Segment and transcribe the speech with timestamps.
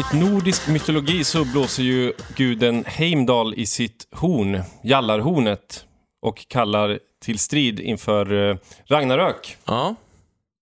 [0.00, 5.84] Enligt nordisk mytologi så blåser ju guden Heimdall i sitt horn, Jallarhornet,
[6.22, 9.94] och kallar till strid inför eh, Ragnarök, Ja.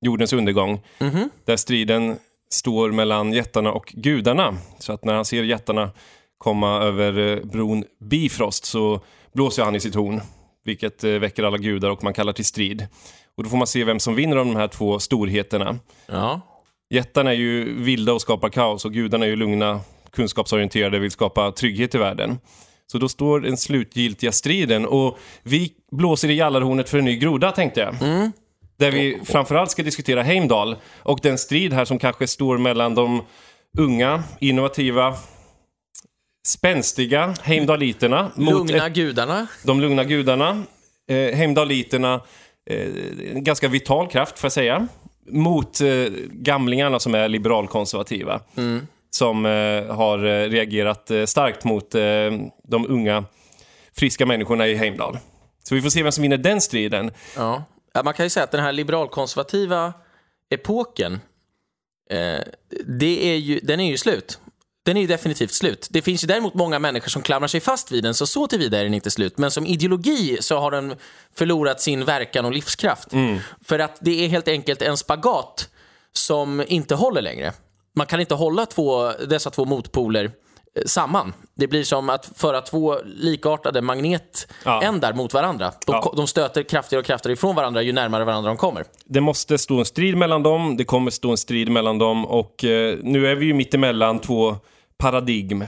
[0.01, 0.81] jordens undergång.
[0.99, 1.31] Mhm.
[1.45, 2.19] Där striden
[2.51, 4.57] står mellan jättarna och gudarna.
[4.79, 5.91] Så att när han ser jättarna
[6.39, 9.01] komma över eh, bron Bifrost så
[9.33, 10.21] blåser han i sitt horn.
[10.65, 12.87] Vilket eh, väcker alla gudar och man kallar till strid.
[13.37, 15.79] Och då får man se vem som vinner av de här två storheterna.
[16.07, 16.41] Ja.
[16.91, 19.81] Jättarna är ju vilda och skapar kaos och gudarna är ju lugna,
[20.13, 22.39] kunskapsorienterade och vill skapa trygghet i världen.
[22.93, 27.53] Så då står den slutgiltiga striden och vi blåser i jallarhornet för en ny groda
[27.53, 27.95] tänkte jag.
[28.79, 33.23] Där vi framförallt ska diskutera Heimdall och den strid här som kanske står mellan de
[33.79, 35.15] unga, innovativa,
[36.47, 39.47] spänstiga Heimdalliterna mot Lugna ett, gudarna.
[39.65, 40.63] de lugna gudarna.
[41.11, 42.21] Eh, Heimdalliterna,
[42.71, 42.89] eh,
[43.35, 44.89] en ganska vital kraft får jag säga.
[45.31, 45.89] Mot eh,
[46.31, 48.41] gamlingarna som är liberalkonservativa.
[49.11, 52.01] Som eh, har eh, reagerat eh, starkt mot eh,
[52.65, 53.25] de unga,
[53.97, 55.19] friska människorna i Heimdall.
[55.63, 57.11] Så vi får se vem som vinner den striden.
[57.37, 57.65] Ja.
[57.93, 59.93] Ja, Man kan ju säga att den här liberalkonservativa
[60.51, 61.13] epoken,
[62.11, 62.41] eh,
[62.87, 64.41] det är ju, den är ju slut.
[64.89, 65.89] Den är ju definitivt slut.
[65.91, 68.79] Det finns ju däremot många människor som klamrar sig fast vid den, så så tillvida
[68.79, 69.39] är den inte slut.
[69.39, 70.95] Men som ideologi så har den
[71.35, 73.09] förlorat sin verkan och livskraft.
[73.65, 75.69] För att det är helt enkelt en spagat
[76.13, 77.53] som inte håller längre.
[77.97, 81.33] Man kan inte hålla två, dessa två motpoler eh, samman.
[81.55, 85.73] Det blir som att föra två likartade magnetändar mot varandra.
[85.87, 86.13] De, Ja.
[86.17, 88.85] de stöter kraftigare och kraftigare ifrån varandra ju närmare varandra de kommer.
[89.05, 92.65] Det måste stå en strid mellan dem, det kommer stå en strid mellan dem och
[92.65, 94.57] eh, nu är vi ju mitt emellan två
[94.99, 95.65] paradigm.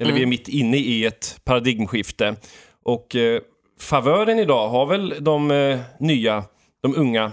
[0.00, 2.36] Eller vi är mitt inne i ett paradigmskifte.
[2.84, 3.40] Och eh,
[3.80, 6.44] favören idag har väl de eh, nya,
[6.82, 7.32] de unga,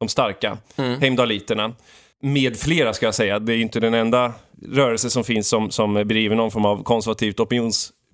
[0.00, 1.74] de starka, heimdalliterna.
[2.22, 4.32] Med flera ska jag säga, det är ju inte den enda
[4.72, 7.40] rörelse som finns som, som bedriver någon form av konservativt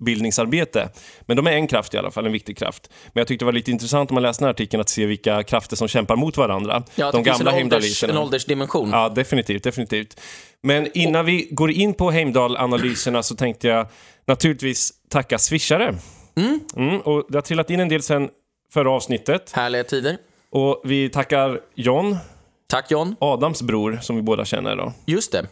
[0.01, 0.89] opinionsbildningsarbete.
[1.25, 2.89] Men de är en kraft i alla fall, en viktig kraft.
[3.13, 5.05] Men jag tyckte det var lite intressant om man läste den här artikeln att se
[5.05, 6.83] vilka krafter som kämpar mot varandra.
[6.95, 8.89] Ja, de det finns en, åldersdimension.
[8.89, 10.21] Ja, definitivt, definitivt.
[10.61, 13.87] Men innan vi går in på Heimdall-analyserna så tänkte jag
[14.27, 15.95] naturligtvis tacka swishare.
[16.37, 18.29] Mm, och det har trillat in en del sen
[18.73, 19.51] förra avsnittet.
[19.51, 20.17] Härliga tider.
[20.49, 22.17] Och vi tackar John,
[22.67, 23.15] Tack John.
[23.19, 24.93] Adams bror, som vi båda känner då.
[25.05, 25.47] Just det.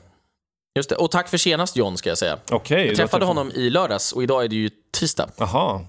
[0.75, 0.95] Just det.
[0.95, 2.38] Och tack för senast John, ska jag säga.
[2.51, 2.88] Okej.
[2.88, 5.29] Jag träffade honom i lördags och idag är det ju tisdag.
[5.38, 5.85] Jaha.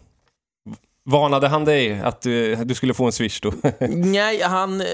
[1.06, 3.52] Varnade han dig att du, du skulle få en swish då?
[3.88, 4.86] Nej, han, eh,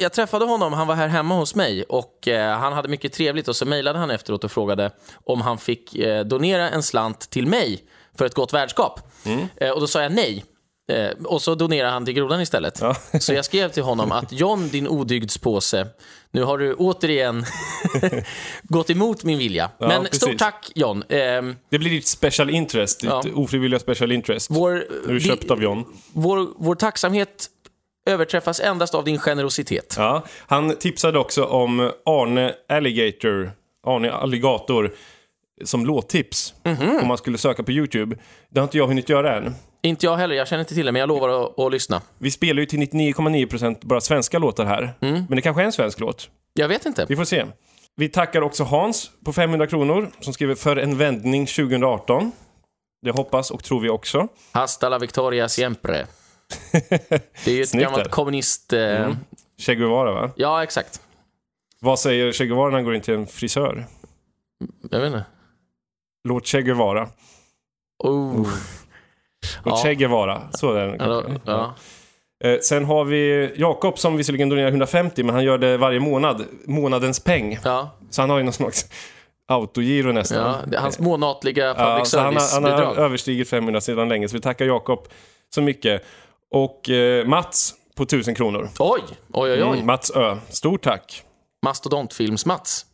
[0.00, 3.48] jag träffade honom, han var här hemma hos mig och eh, han hade mycket trevligt
[3.48, 4.90] och så mejlade han efteråt och frågade
[5.24, 7.84] om han fick eh, donera en slant till mig
[8.18, 9.00] för ett gott värdskap.
[9.56, 10.44] Eh, och då sa jag nej.
[10.92, 12.78] Eh, och så donerade han till grodan istället.
[12.80, 12.96] Ja.
[13.20, 15.86] Så jag skrev till honom att John, din odygdspåse,
[16.30, 17.44] nu har du återigen
[18.62, 19.70] gått emot min vilja.
[19.78, 20.16] Ja, Men precis.
[20.22, 21.04] stort tack John.
[21.08, 23.22] Ehm, Det blir ditt special interest, ditt Ja.
[23.34, 24.46] ofrivilliga special interest.
[24.50, 25.84] vår, du köpt av John.
[26.12, 27.46] vår, vår tacksamhet
[28.06, 29.94] överträffas endast av din generositet.
[29.98, 33.52] Ja, han tipsade också om Arne Alligator,
[33.86, 34.92] Arne Alligator,
[35.64, 36.54] som låttips.
[37.02, 38.16] Om man skulle söka på YouTube.
[38.50, 39.54] Det har inte jag hunnit göra än.
[39.82, 42.02] Inte jag heller, jag känner inte till det, men jag lovar att, att lyssna.
[42.18, 44.94] Vi spelar ju till 99,9% bara svenska låtar här.
[45.00, 46.30] Men det kanske är en svensk låt.
[46.54, 47.06] Jag vet inte.
[47.08, 47.46] Vi får se.
[47.96, 52.32] Vi tackar också Hans på 500 kronor som skriver för en vändning 2018.
[53.02, 54.28] Det hoppas och tror vi också.
[54.52, 56.06] Hasta la victoria siempre.
[57.44, 58.10] Det är ju ett Snyggt gammalt där.
[58.10, 58.72] kommunist...
[58.72, 59.10] Eh,
[59.58, 60.30] Che Guevara va?
[60.36, 61.00] Ja, exakt.
[61.80, 63.86] Vad säger Che Guevara när han går in till en frisör?
[64.90, 65.24] Jag vet inte.
[66.28, 67.08] Låt Che Guevara.
[68.04, 68.48] Oh.
[69.64, 69.76] Ja.
[69.82, 70.42] Che Guevara.
[70.50, 71.40] Så är Ja, kanske.
[71.44, 71.74] ja.
[72.44, 76.44] Eh, Sen har vi Jakob som visserligen donerar 150 men han gör det varje månad.
[76.66, 77.58] Månadens peng.
[77.64, 78.86] Ja, Så han har ju någon slags
[79.48, 80.38] autogiro nästan.
[80.38, 80.56] ja.
[80.66, 83.04] Det är hans månatliga Ja, public så han, har, han har service-bidrag.
[83.04, 85.08] överstigit 500 sedan länge, så vi tackar Jakob
[85.54, 86.02] så mycket.
[86.50, 88.68] Och eh, Mats på 1000 kronor.
[88.78, 89.00] Oj,
[89.32, 89.62] oj, oj.
[89.62, 89.72] oj.
[89.74, 91.22] Mm, Mats Ö, stort tack.
[91.66, 92.84] Mastodontfilms-Mats.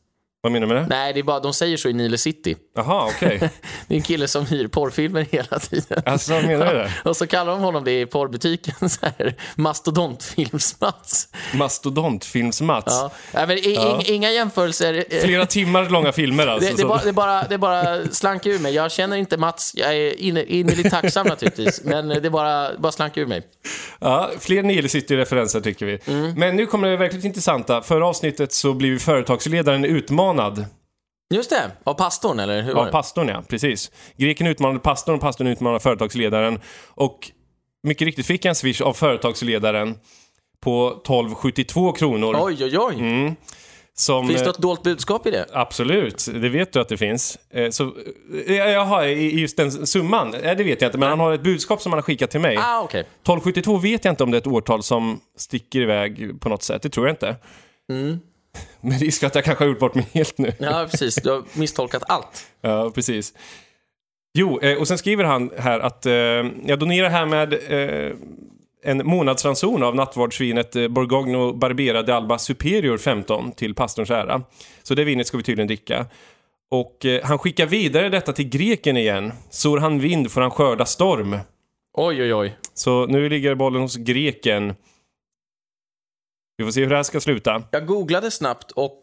[0.41, 0.87] Vad menar du med det?
[0.89, 2.57] Nej, det är bara, de säger så i Nile City.
[2.77, 3.39] Jaha, okej.
[3.89, 6.03] Det är en kille som hyr porrfilmer hela tiden.
[6.07, 6.93] Alltså, menar du det?
[7.05, 11.29] Och så kallar de honom det i porrbutiken, så här, mastodontfilms-Mats.
[11.53, 12.85] Mastodontfilms-Mats.
[12.87, 13.11] Ja.
[13.33, 13.81] Ja, men i, Ja.
[14.01, 15.05] ing- Inga jämförelser.
[15.25, 16.71] Flera timmar långa filmer alltså.
[16.71, 18.75] Det, det, bara, det, bara, det bara slank ur mig.
[18.75, 19.73] Jag känner inte Mats.
[19.77, 21.81] Jag är inne- innerligt tacksam naturligtvis.
[21.85, 23.43] Men det bara, bara slank ur mig.
[24.01, 25.99] Ja, fler Nile City-referenser tycker vi.
[26.07, 26.33] Mm.
[26.37, 27.83] Men nu kommer det verkligt intressanta.
[27.83, 30.38] Förra avsnittet så blev företagsledaren utmanad
[31.35, 32.93] Just det, av pastorn eller hur var av det?
[32.93, 33.43] pastorn, ja.
[33.49, 33.91] Precis.
[34.17, 36.61] Greken utmanade pastorn och pastorn utmanade företagsledaren.
[36.89, 37.31] Och
[37.83, 39.95] mycket riktigt fick jag en swish av företagsledaren
[40.61, 42.37] på 1272 kronor.
[42.39, 42.95] Oj, oj, oj.
[42.95, 43.35] Mm.
[43.95, 45.47] Som, Finns det eh, något dolt budskap i det?
[45.53, 47.39] Absolut, det vet du att det finns.
[47.51, 47.93] Eh, Så,
[48.47, 50.31] eh, jaha, just den summan?
[50.31, 52.57] Det vet jag inte, men han har ett budskap som han har skickat till mig.
[52.57, 53.01] Ah, okej.
[53.01, 56.83] 1272 vet jag inte om det är ett årtal som sticker iväg på något sätt,
[56.83, 57.37] det tror jag inte.
[58.81, 60.53] Med risk att jag kanske har gjort bort mig helt nu.
[60.59, 61.15] Ja, precis.
[61.15, 62.47] Du har misstolkat allt.
[62.61, 63.33] Ja, precis.
[64.35, 66.13] Jo, eh, och sen skriver han här att eh,
[66.65, 68.13] jag donerar härmed eh,
[68.85, 74.43] en månadsranson av nattvardsvinet eh, Borgogno Barbera de Alba Superior 15 till pastorns ära.
[74.83, 76.07] Så det vinet ska vi tydligen dricka.
[76.71, 79.33] Och eh, han skickar vidare detta till greken igen.
[79.51, 81.39] Sår han vind får han skörda storm.
[81.95, 82.57] Oj, oj, oj.
[82.75, 84.75] Så nu ligger bollen hos greken.
[86.59, 87.63] Vi får se hur det här ska sluta.
[87.71, 88.99] Jag googlade snabbt och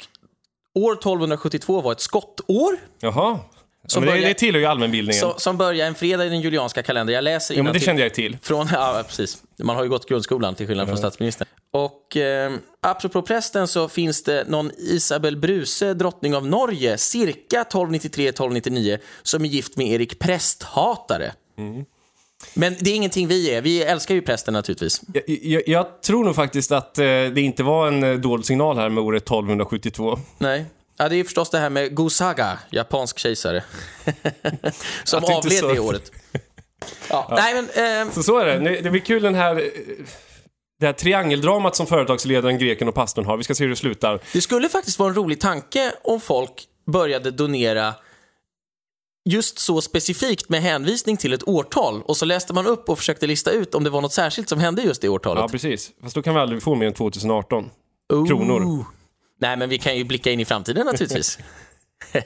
[0.73, 3.39] år 1272 var ett skottår Jaha.
[3.81, 5.21] Ja, Som men det, det tillhör ju allmänbildningen.
[5.21, 7.13] som, som börjar en fredag i den julianska kalendern.
[7.13, 8.37] Jag läser Jo, men det kände jag till.
[8.41, 9.43] Från, ja, precis.
[9.63, 11.47] Man har ju gått grundskolan till skillnad från statsministern.
[11.71, 18.97] Och eh, apropå prästen så finns det någon Isabel Bruse, drottning av Norge, cirka 1293-1299,
[19.23, 21.33] som är gift med Erik Prästhatare.
[21.57, 21.85] Mm.
[22.53, 23.61] Men det är ingenting vi är.
[23.61, 25.01] Vi älskar ju prästen naturligtvis.
[25.13, 28.77] Jag, jag, jag tror nog faktiskt att eh, det inte var en eh, dold signal
[28.77, 30.19] här med året 1272.
[30.37, 30.65] Nej.
[30.97, 33.63] Ja, det är ju förstås det här med Gosaga, japansk kejsare,
[35.03, 36.11] som Att du inte avled det året.
[37.09, 38.59] Ja, Nej, men, eh, Så så är det.
[38.59, 39.55] Nu- Det blir kul den här...
[39.55, 39.61] eh,
[40.79, 43.37] Det här triangeldramat som företagsledaren, greken och pastorn har.
[43.37, 44.19] Vi ska se hur det slutar.
[44.33, 46.51] Det skulle faktiskt vara en rolig tanke om folk
[46.91, 47.93] började donera
[49.29, 53.27] just så specifikt med hänvisning till ett årtal och så läste man upp och försökte
[53.27, 55.51] lista ut om det var något särskilt som hände just det Ja, årtalet.
[55.51, 55.91] precis.
[56.03, 57.69] Fast då kan vi aldrig få mer än 2018.
[58.13, 58.27] Ooh.
[58.27, 58.85] kronor.
[59.41, 61.39] Nej, men vi kan ju blicka in i framtiden naturligtvis.
[62.13, 62.23] Jag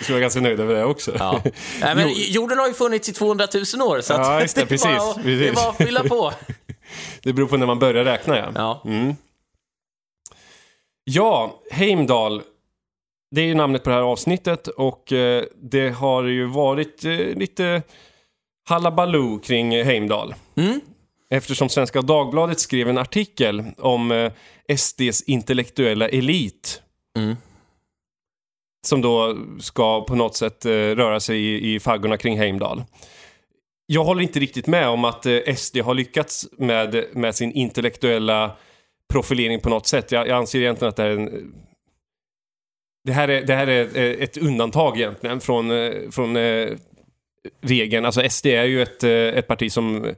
[0.00, 1.16] skulle vara ganska nöjd över det också.
[1.18, 1.42] Ja.
[1.80, 3.46] Nej, men jorden har ju funnits i 200
[3.76, 5.54] 000 år, så Ja, det, är precis, bara, att- det är precis.
[5.54, 6.32] bara att fylla på.
[7.22, 8.50] Det beror på när man börjar räkna, ja.
[8.54, 8.82] Ja.
[11.04, 12.42] Ja, Heimdall.
[13.30, 17.12] Det är ju namnet på det här avsnittet och eh, det har ju varit eh,
[17.12, 17.82] lite
[18.68, 20.34] halabaloo kring Heimdall.
[20.56, 20.80] Mm.
[21.30, 24.32] Eftersom Svenska Dagbladet skrev en artikel om eh,
[24.76, 26.82] SDs intellektuella elit.
[27.16, 27.36] Mm.
[28.86, 32.84] Som då ska på något sätt röra sig i, i faggorna kring Heimdall.
[33.86, 35.26] Jag håller inte riktigt med om att
[35.56, 38.56] SD har lyckats med, med sin intellektuella
[39.12, 40.12] profilering på något sätt.
[40.12, 41.54] Jag, jag anser egentligen att det här är en,
[43.04, 46.68] det här är, det här är eh, ett undantag egentligen från, eh, från eh,
[47.62, 48.06] regeln.
[48.06, 50.14] Alltså SD är ju ett, ett parti som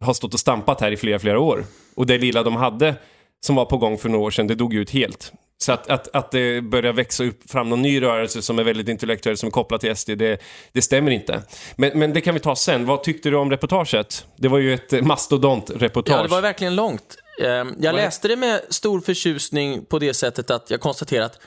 [0.00, 1.64] har stått och stampat här i flera, flera år.
[1.94, 2.94] Och det lilla de hade
[3.40, 5.32] som var på gång för några år sedan, det dog ut helt.
[5.58, 8.88] Så att, att, att det börjar växa upp fram någon ny rörelse som är väldigt
[8.88, 10.40] intellektuell, som är kopplad till SD, det,
[10.72, 11.42] det stämmer inte.
[11.76, 12.86] Men, men det kan vi ta sen.
[12.86, 14.26] Vad tyckte du om reportaget?
[14.36, 16.18] Det var ju ett mastodont-reportage.
[16.18, 17.16] Ja, det var verkligen långt.
[17.42, 21.38] Ehm, Jag läste det med stor förtjusning på det sättet att jag konstaterar att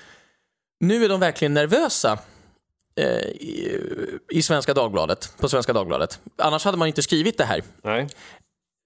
[0.87, 2.17] nu är de verkligen nervösa
[2.95, 3.79] eh, i,
[4.31, 6.19] i Svenska Dagbladet, på Svenska Dagbladet.
[6.37, 7.63] Annars hade man inte skrivit det här.
[7.83, 8.07] Nej.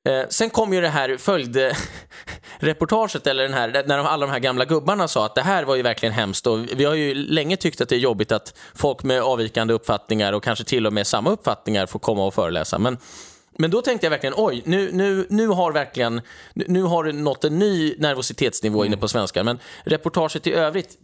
[0.10, 4.40] Eh, sen kom ju det här följdreportaget, eller den här, när de, alla de här
[4.40, 7.58] gamla gubbarna sa att det här var ju verkligen hemskt och vi har ju länge
[7.58, 11.08] tyckt att det är jobbigt att folk med avvikande uppfattningar och kanske till och med
[11.08, 12.80] samma uppfattningar får komma och föreläsa.
[12.80, 12.98] Men,
[13.58, 16.22] men då tänkte jag verkligen, oj, nu, nu, nu har verkligen,
[16.54, 19.44] nu, har det nått en ny nervositetsnivå inne på svenskar.
[19.44, 20.98] Men reportaget i övrigt,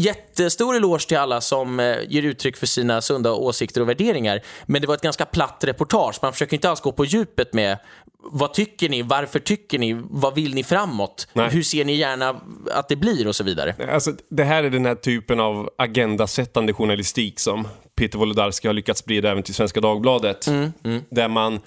[0.00, 4.40] Jättestor eloge till alla som eh, ger uttryck för sina sunda åsikter och värderingar.
[4.66, 6.18] Men det var ett ganska platt reportage.
[6.22, 7.78] Man försöker inte alls gå på djupet med
[8.18, 11.50] vad tycker ni, varför tycker ni, vad vill ni framåt, Nej.
[11.50, 13.74] hur ser ni gärna att det blir och så vidare.
[13.92, 19.00] Alltså, det här är den här typen av agendasättande journalistik som Peter Wolodarski har lyckats
[19.00, 20.46] sprida även till Svenska Dagbladet.
[20.46, 20.72] Mm,
[21.10, 21.60] Där man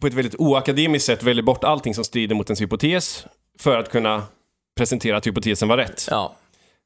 [0.00, 3.26] på ett väldigt oakademiskt sätt väljer bort allting som strider mot ens hypotes
[3.60, 4.22] för att kunna
[4.78, 6.06] presentera att hypotesen var rätt.
[6.10, 6.36] Ja,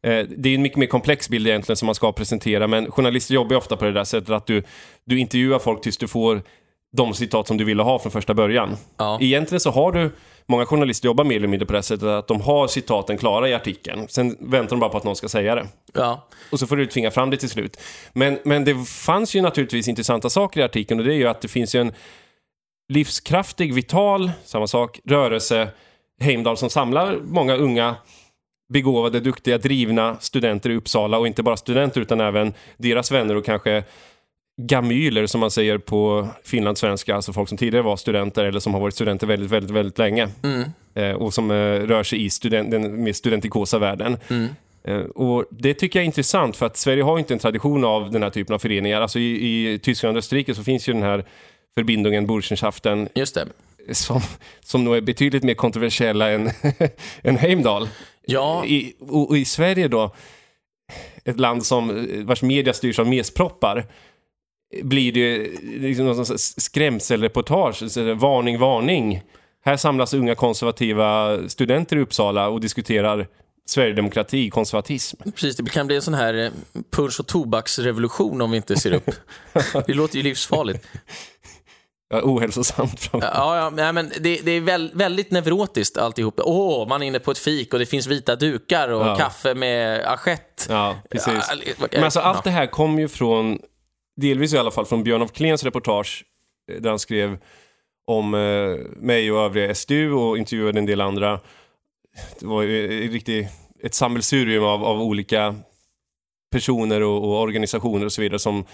[0.03, 3.57] Det är en mycket mer komplex bild egentligen som man ska presentera, men journalister jobbar
[3.57, 4.63] ofta på det där sättet att du,
[5.05, 6.43] du intervjuar folk tills du får
[6.97, 8.77] de citat som du ville ha från första början.
[8.97, 9.19] Ja.
[9.21, 10.11] Egentligen så har du,
[10.47, 13.55] många journalister jobbar mer eller mindre på det sättet att de har citaten klara i
[13.55, 14.09] artikeln.
[14.09, 15.67] Sen väntar de bara på att någon ska säga det.
[15.95, 17.81] ja, Och så får du tvinga fram det till slut.
[18.13, 21.41] Men, men det fanns ju naturligtvis intressanta saker i artikeln och det är ju att
[21.41, 21.93] det finns ju en
[22.89, 25.69] livskraftig, vital, samma sak, rörelse,
[26.21, 27.97] Heimdall som samlar många unga
[28.71, 33.45] begåvade, duktiga, drivna studenter i Uppsala och inte bara studenter utan även deras vänner och
[33.45, 33.85] kanske
[34.57, 38.81] gamyler som man säger på finlandssvenska, alltså folk som tidigare var studenter eller som har
[38.81, 40.29] varit studenter väldigt, väldigt, väldigt länge.
[40.95, 44.17] Eh, och som eh, rör sig i student, den mer studentikosa världen.
[44.85, 48.11] Eh, och det tycker jag är intressant för att Sverige har inte en tradition av
[48.11, 49.01] den här typen av föreningar.
[49.01, 51.25] Alltså i, i Tyskland och Österrike så finns ju den här
[51.75, 53.47] förbindungen, Burschenschaften, just det.
[53.95, 54.21] som,
[54.61, 56.51] som nog är betydligt mer kontroversiella än,
[57.23, 57.89] än Heimdall.
[58.31, 58.65] Ja.
[58.65, 60.15] I, och, och i Sverige då,
[61.25, 63.87] ett land som, vars media styrs av mesproppar,
[64.83, 69.23] blir det liksom någon skrämselreportage, varning, varning.
[69.65, 73.27] Här samlas unga konservativa studenter i Uppsala och diskuterar
[73.67, 75.17] Sverigedemokrati, konservatism.
[75.35, 76.51] Precis, det kan bli en sån här eh,
[76.91, 79.11] punsch och tobaksrevolution om vi inte ser upp.
[79.87, 80.87] Det låter ju livsfarligt.
[82.13, 83.01] Ja, ohälsosamt.
[83.01, 86.41] framför- Ja, ja men det, det är väl, väldigt neurotiskt alltihop.
[86.45, 89.17] Åh, man är inne på ett fik och det finns vita dukar och Ja.
[89.17, 90.67] kaffe med assiett.
[90.69, 91.51] Ja, precis.
[91.93, 93.59] Men alltså allt det här kom ju från,
[94.21, 96.25] delvis i alla fall, från Björn af Kleens reportage
[96.73, 97.39] eh, där han skrev
[98.07, 98.41] om eh,
[98.97, 101.41] mig och övriga SDU och intervjuade en del andra.
[102.41, 103.49] Det var ju eh, riktigt
[103.83, 105.55] ett sammelsurium av, av olika
[106.53, 108.65] personer och, och organisationer och så vidare som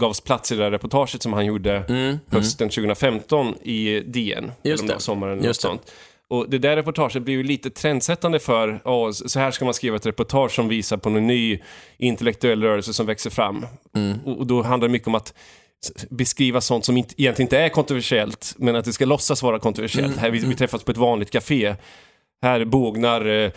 [0.00, 2.18] gavs plats i det där reportaget som han gjorde Mm, mm.
[2.30, 4.52] hösten 2015 i DN.
[4.62, 5.00] Just det.
[5.00, 5.92] sommaren Just sånt.
[6.28, 9.96] Och det där reportaget blev ju lite trendsättande för, ja, så här ska man skriva
[9.96, 11.60] ett reportage som visar på en ny
[11.98, 13.66] intellektuell rörelse som växer fram.
[13.96, 14.18] Mm.
[14.24, 15.34] Och, och då handlar det mycket om att
[16.10, 20.06] beskriva sånt som inte, egentligen inte är kontroversiellt, men att det ska låtsas vara kontroversiellt.
[20.06, 21.74] Mm, Här, vi, vi träffas på ett vanligt café.
[22.42, 23.50] Här bågnar eh,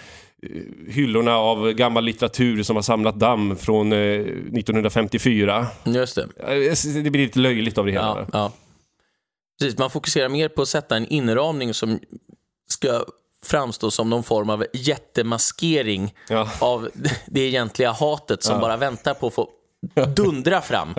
[0.89, 5.67] hyllorna av gammal litteratur som har samlat damm från eh, 1954.
[5.85, 6.21] Just det.
[6.39, 8.05] Eh, Det blir lite löjligt av det hela.
[8.05, 8.51] Ja, ja.
[9.59, 11.99] Precis, man fokuserar mer på att sätta en inramning som
[12.69, 13.05] ska
[13.45, 16.49] framstå som någon form av jättemaskering Ja.
[16.61, 16.89] av
[17.27, 19.49] det egentliga hatet som bara väntar på att få
[20.15, 20.89] dundra fram.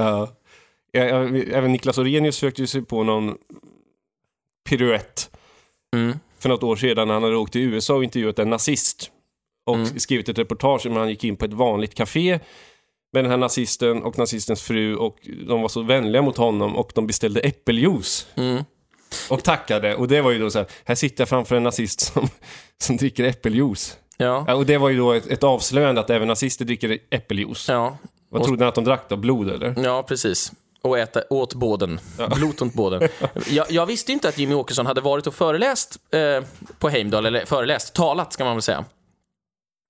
[0.93, 3.35] Även Niklas Orrenius sökte sig på någon
[4.69, 5.31] piruett
[5.97, 6.19] Mm.
[6.39, 9.11] för något år sedan när han hade åkt till USA och intervjuat en nazist.
[9.69, 9.99] Och Mm.
[9.99, 12.39] skrivit ett reportage om han gick in på ett vanligt café
[13.13, 15.17] med den här nazisten och nazistens fru och
[15.49, 18.27] de var så vänliga mot honom och de beställde äppeljuice.
[18.35, 18.65] Mm.
[19.31, 19.95] Och tackade.
[19.95, 22.29] Och det var ju då så här, här sitter jag framför en nazist som,
[22.83, 23.97] som dricker äppeljuice.
[24.17, 24.45] Ja.
[24.47, 27.69] Ja, och det var ju då ett, ett avslöjande att även nazister dricker äppeljuice.
[27.69, 27.97] Ja.
[28.31, 29.17] Vad trodde han att de drack då?
[29.17, 29.75] Blod eller?
[29.85, 30.53] ja, precis.
[30.83, 32.01] Och äta åt båden.
[32.37, 33.09] Blot åt båden.
[33.51, 36.45] Jag, jag visste inte att Jimmy Åkesson hade varit och föreläst eh,
[36.79, 38.85] på Heimdal, eller föreläst, talat ska man väl säga.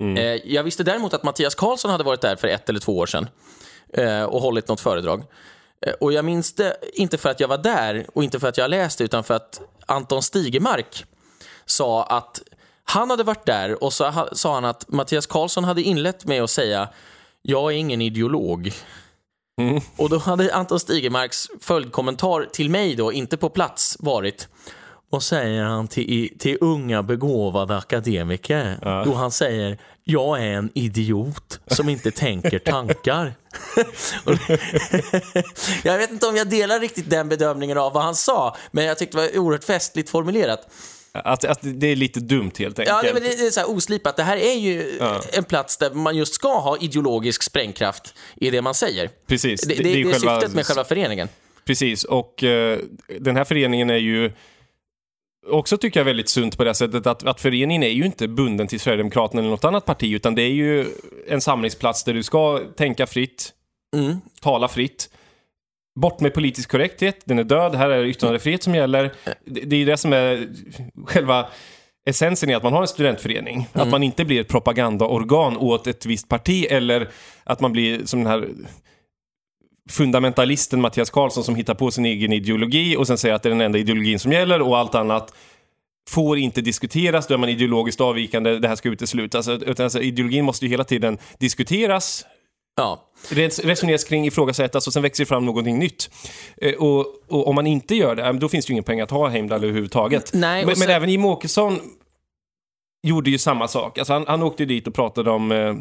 [0.00, 0.16] Mm.
[0.16, 3.06] Eh, jag visste däremot att Mattias Karlsson hade varit där för ett eller två år
[3.06, 3.28] sedan
[3.92, 5.24] eh, och hållit något föredrag.
[5.86, 8.58] Eh, och jag minns det inte för att jag var där och inte för att
[8.58, 11.04] jag läste utan för att Anton Stigemark
[11.66, 12.42] sa att
[12.84, 16.50] han hade varit där och så sa han att Mattias Karlsson hade inlett med att
[16.50, 16.88] säga
[17.42, 18.72] jag är ingen ideolog.
[19.60, 19.80] Mm.
[19.96, 24.48] Och då hade Anton Stigemarks följdkommentar till mig då, inte på plats, varit
[25.10, 28.78] vad säger han till, till unga begåvade akademiker?
[28.82, 29.02] Ja.
[29.04, 33.34] Då han säger jag är en idiot som inte tänker tankar.
[34.24, 34.60] Det-
[35.84, 38.98] jag vet inte om jag delar riktigt den bedömningen av vad han sa, men jag
[38.98, 40.68] tyckte det var oerhört festligt formulerat.
[41.12, 42.88] Att, att det är lite dumt helt enkelt.
[42.88, 44.16] Ja, nej, men det är så här oslipat.
[44.16, 45.20] Det här är ju Ja.
[45.32, 49.10] en plats där man just ska ha ideologisk sprängkraft i det man säger.
[49.26, 49.60] Precis.
[49.60, 51.28] Det, det, det är syftet med själva föreningen.
[51.64, 52.78] Precis, och eh,
[53.20, 54.32] den här föreningen är ju
[55.46, 58.66] också tycker jag väldigt sunt på det sättet att, att föreningen är ju inte bunden
[58.66, 60.86] till Sverigedemokraterna eller något annat parti utan det är ju
[61.28, 63.52] en samlingsplats där du ska tänka fritt,
[63.96, 64.16] Mm.
[64.40, 65.10] tala fritt.
[66.00, 69.12] Bort med politisk korrekthet, den är död, här är det yttrandefrihet som gäller.
[69.44, 70.48] Det, det är ju det som är
[71.06, 71.48] själva
[72.08, 73.68] essensen i att man har en studentförening.
[73.72, 77.08] Att man inte blir ett propagandaorgan åt ett visst parti eller
[77.44, 78.48] att man blir som den här
[79.88, 83.50] fundamentalisten Mattias Karlsson som hittar på sin egen ideologi och sen säger att det är
[83.50, 85.34] den enda ideologin som gäller och allt annat
[86.10, 89.48] får inte diskuteras, då är man ideologiskt avvikande, det här ska uteslutas.
[89.48, 92.24] Utan alltså, ideologin måste ju hela tiden diskuteras,
[92.76, 93.02] Ja.
[93.30, 96.10] res- resoneras kring, ifrågasättas och sen växer fram någonting nytt.
[96.56, 99.10] Eh, Och, och om man inte gör det, då finns det ju ingen pengar att
[99.10, 100.30] ha Heimdall överhuvudtaget.
[100.34, 101.80] Nej, men, sen- men även Jimmie Åkesson
[103.02, 103.98] gjorde ju samma sak.
[103.98, 105.74] Alltså han, han åkte dit och pratade om, eh,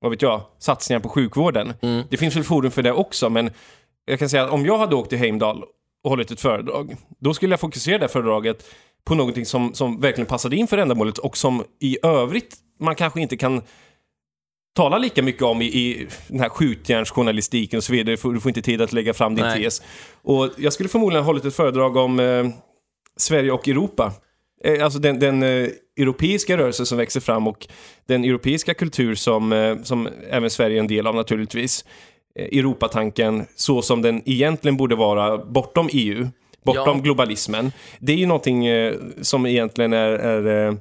[0.00, 1.72] vad vet jag, satsningar på sjukvården.
[1.82, 2.04] Mm.
[2.10, 3.50] Det finns väl forum för det också, men
[4.04, 5.64] jag kan säga att om jag hade åkt till Heimdall
[6.04, 8.64] och hållit ett föredrag, då skulle jag fokusera det föredraget
[9.04, 13.20] på någonting som, som verkligen passade in för ändamålet och som i övrigt man kanske
[13.20, 13.62] inte kan
[14.76, 18.12] tala lika mycket om i, i den här skjutjärnsjournalistiken och så vidare.
[18.12, 19.62] Du får, du får inte tid att lägga fram din Nej.
[19.62, 19.82] tes.
[20.22, 22.48] Och jag skulle förmodligen ha hållit ett föredrag om eh,
[23.16, 24.12] Sverige och Europa.
[24.64, 27.66] Eh, alltså den, den eh, europeiska rörelse som växer fram och
[28.06, 31.84] den europeiska kultur som, eh, som även Sverige är en del av naturligtvis.
[32.38, 36.28] Eh, Europatanken så som den egentligen borde vara bortom EU,
[36.64, 37.02] bortom Ja.
[37.02, 37.72] globalismen.
[37.98, 38.66] Det är ju någonting
[39.20, 40.76] som egentligen är, är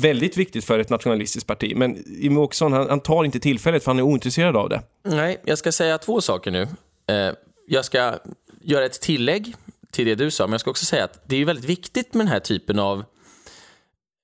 [0.00, 1.72] väldigt viktigt för ett nationalistiskt parti.
[1.76, 4.82] Men Jimmie Åkesson, han, han tar inte tillfället för han är ointresserad av det.
[5.04, 6.66] Nej, jag ska säga två saker nu.
[7.68, 8.14] Jag ska
[8.62, 9.54] göra ett tillägg
[9.92, 12.26] till det du sa, men jag ska också säga att det är väldigt viktigt med
[12.26, 13.04] den här typen av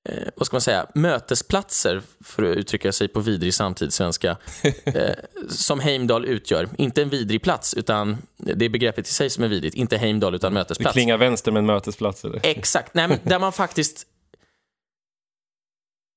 [0.08, 4.36] eh, vad ska man säga, mötesplatser, för att uttrycka sig på vidrig samtidssvenska,
[4.84, 5.14] eh,
[5.48, 6.68] som Heimdal utgör.
[6.78, 9.74] Inte en vidrig plats, utan det är begreppet i sig som är vidrigt.
[9.76, 10.92] Inte Heimdal, utan Det mötesplats.
[10.92, 12.24] klingar vänster med en mötesplats.
[12.24, 12.40] Eller?
[12.42, 14.06] Exakt, Nej, men där man faktiskt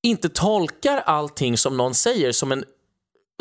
[0.02, 2.64] inte tolkar allting som någon säger som en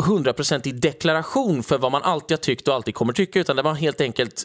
[0.01, 3.75] hundraprocentig deklaration för vad man alltid har tyckt och alltid kommer tycka, utan där man
[3.75, 4.43] helt enkelt,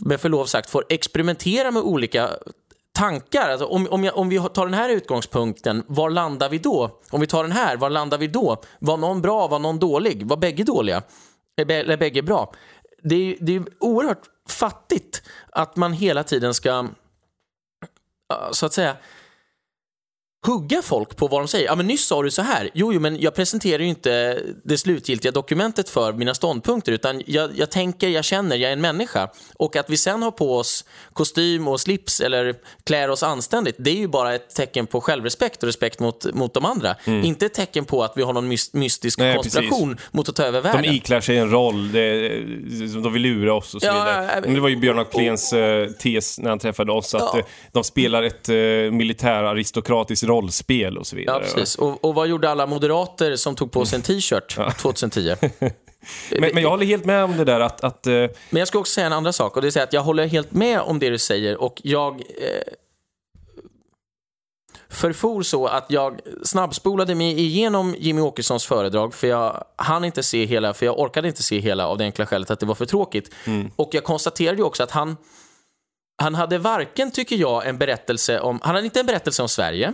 [0.00, 2.30] med förlov sagt, får experimentera med olika
[2.92, 3.50] tankar.
[3.50, 7.00] Alltså, om, om, jag, om vi tar den här utgångspunkten, var landar vi då?
[7.10, 8.62] Om vi tar den här, var landar vi då?
[8.78, 10.26] Var någon bra, var någon dålig?
[10.26, 11.02] Var bägge dåliga?
[11.56, 12.52] Eller bägge bra?
[13.02, 16.88] Det är, det är oerhört fattigt att man hela tiden ska,
[18.52, 18.96] så att säga,
[20.46, 21.66] hugga folk på vad de säger.
[21.66, 22.70] Ja, men nyss sa du så här.
[22.74, 27.50] Jo, jo, men jag presenterar ju inte det slutgiltiga dokumentet för mina ståndpunkter, utan jag,
[27.58, 29.28] jag tänker, jag känner, jag är en människa.
[29.54, 33.90] Och att vi sen har på oss kostym och slips eller klär oss anständigt, det
[33.90, 36.96] är ju bara ett tecken på självrespekt och respekt mot, mot de andra.
[37.06, 40.42] Inte ett tecken på att vi har någon mys- mystisk Nej, konspiration mot att ta
[40.42, 40.82] över världen.
[40.82, 42.28] De iklär sig en roll, det,
[43.02, 44.30] de vill lura oss och så Ja, vidare.
[44.34, 44.40] ja.
[44.40, 47.38] Men det var ju Björn af Kleens eh, tes när han träffade oss, att Ja.
[47.38, 48.54] eh, de spelar ett eh,
[48.92, 51.36] militäraristokratiskt rollspel och så vidare.
[51.36, 51.74] Ja, precis.
[51.74, 55.36] Och, och vad gjorde alla moderater som tog på sig en t-shirt 2010?
[56.30, 58.78] Men, men jag håller helt med om det där att, att eh, Men jag ska
[58.78, 61.10] också säga en andra sak och det är att jag håller helt med om det
[61.10, 62.72] du säger och jag eh,
[64.88, 70.44] förfor så att jag snabbspolade mig igenom Jimmy Åkessons föredrag för jag hann inte se
[70.44, 72.86] hela, för jag orkade inte se hela av det enkla skälet att det var för
[72.86, 73.34] tråkigt.
[73.76, 75.16] Och jag konstaterade ju också att han,
[76.22, 79.92] han hade varken, tycker jag, en berättelse om, han hade inte en berättelse om Sverige,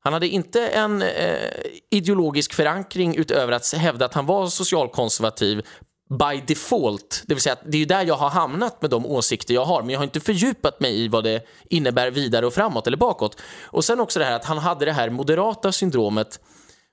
[0.00, 1.50] han hade inte en eh,
[1.90, 5.62] ideologisk förankring utöver att hävda att han var socialkonservativ
[6.10, 7.22] by default.
[7.26, 9.64] Det vill säga att det är ju där jag har hamnat med de åsikter jag
[9.64, 12.96] har, men jag har inte fördjupat mig i vad det innebär vidare och framåt eller
[12.96, 13.40] bakåt.
[13.64, 16.40] Och sen också det här att han hade det här moderata syndromet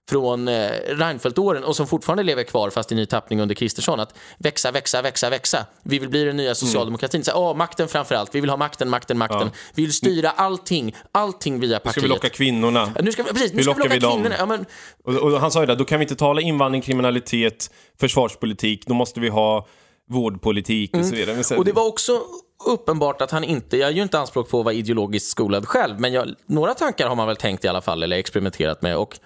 [0.10, 4.00] från eh, Reinfeldt-åren och som fortfarande lever kvar fast i ny tappning under Kristersson.
[4.00, 5.66] Att växa, växa, växa, växa.
[5.84, 7.24] Vi vill bli den nya socialdemokratin.
[7.24, 8.36] Så, åh, makten framför allt.
[8.36, 9.52] Vi vill ha makten, makten, makten.
[9.76, 11.92] Vi vill styra allting, allting via partiet.
[11.92, 12.92] ska vi locka kvinnorna.
[12.96, 14.36] Ja, Nu ska vi, precis, nu Hur ska vi lockar locka vi kvinnorna.
[14.40, 14.66] Ja, men,
[15.04, 18.94] Och, och han sa ju det, då kan vi inte tala invandring, kriminalitet, försvarspolitik, då
[18.94, 19.68] måste vi ha
[20.10, 21.44] vårdpolitik och så vidare.
[21.44, 21.60] Sen, Mm.
[21.60, 22.22] och det var också
[22.66, 26.00] uppenbart att han inte, jag gör ju inte anspråk på att vara ideologiskt skolad själv,
[26.00, 28.98] men jag, några tankar har man väl tänkt i alla fall, eller experimenterat med.
[28.98, 29.20] Och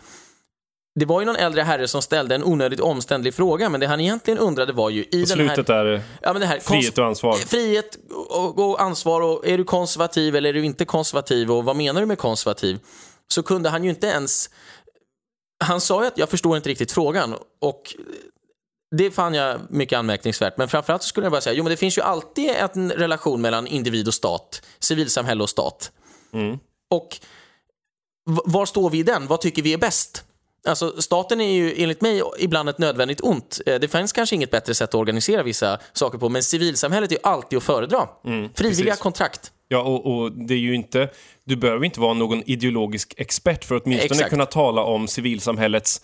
[0.99, 3.99] det var ju någon äldre herre som ställde en onödigt omständlig fråga, men det han
[3.99, 5.85] egentligen undrade var ju i den slutet här...
[5.85, 7.33] där, Ja, men det här frihet och ansvar.
[7.33, 7.97] Frihet
[8.29, 12.01] och, och ansvar och är du konservativ eller är du inte konservativ och vad menar
[12.01, 12.79] du med konservativ?
[13.27, 14.49] Så kunde han ju inte ens...
[15.63, 17.95] Han sa ju att jag förstår inte riktigt frågan och
[18.95, 20.57] det fann jag mycket anmärkningsvärt.
[20.57, 23.41] Men framförallt så skulle jag bara säga, jo men det finns ju alltid en relation
[23.41, 25.91] mellan individ och stat, civilsamhälle och stat.
[26.91, 27.17] Och
[28.29, 29.27] v- var står vi i den?
[29.27, 30.23] Vad tycker vi är bäst?
[30.67, 33.61] Alltså, staten är ju enligt mig ibland ett nödvändigt ont.
[33.65, 37.15] Eh, Det finns kanske inget bättre sätt att organisera vissa saker på, men civilsamhället är
[37.15, 38.07] ju alltid att föredra.
[38.23, 38.99] Frivilliga precis.
[38.99, 39.51] kontrakt.
[39.67, 41.09] Ja, och, och det är ju inte,
[41.43, 44.29] du behöver inte vara någon ideologisk expert för att åtminstone Exakt.
[44.29, 46.01] kunna tala om civilsamhällets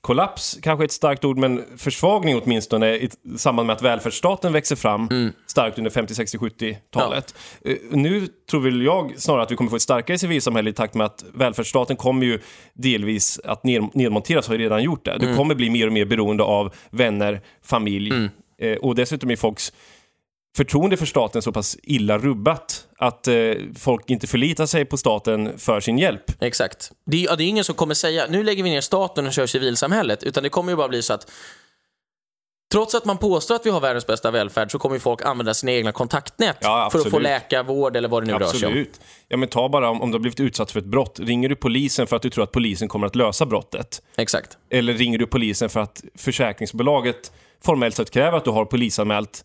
[0.00, 5.08] kollaps, kanske ett starkt ord, men försvagning åtminstone i samband med att välfärdsstaten växer fram
[5.10, 5.32] Mm.
[5.46, 7.34] starkt under 50, 60, 70-talet.
[7.64, 10.94] Eh, Nu tror väl jag snarare att vi kommer få ett starkare civilsamhälle i takt
[10.94, 12.38] med att välfärdsstaten kommer ju
[12.74, 15.12] delvis att ned, nedmonteras, har ju redan gjort det.
[15.12, 15.28] Mm.
[15.28, 19.72] Du kommer bli mer och mer beroende av vänner, familj eh, och dessutom är folks
[20.56, 23.34] förtroende för staten så pass illa rubbat att eh,
[23.78, 26.42] folk inte förlitar sig på staten för sin hjälp.
[26.42, 26.92] Exakt.
[27.06, 29.32] Det är, ja, det är ingen som kommer säga, nu lägger vi ner staten och
[29.32, 31.30] kör civilsamhället, utan det kommer ju bara bli så att
[32.72, 35.72] Trots att man påstår att vi har världens bästa välfärd så kommer folk använda sina
[35.72, 37.22] egna kontaktnät Ja, för att få absolut.
[37.22, 38.72] läkarvård eller vad det nu rör sig om.
[38.72, 39.00] Absolut.
[39.28, 41.20] Ja, men ta bara om, om du har blivit utsatt för ett brott.
[41.20, 44.02] Ringer du polisen för att du tror att polisen kommer att lösa brottet?
[44.16, 44.58] Exakt.
[44.70, 47.32] Eller ringer du polisen för att försäkringsbolaget
[47.64, 49.44] formellt sett kräver att du har polisanmält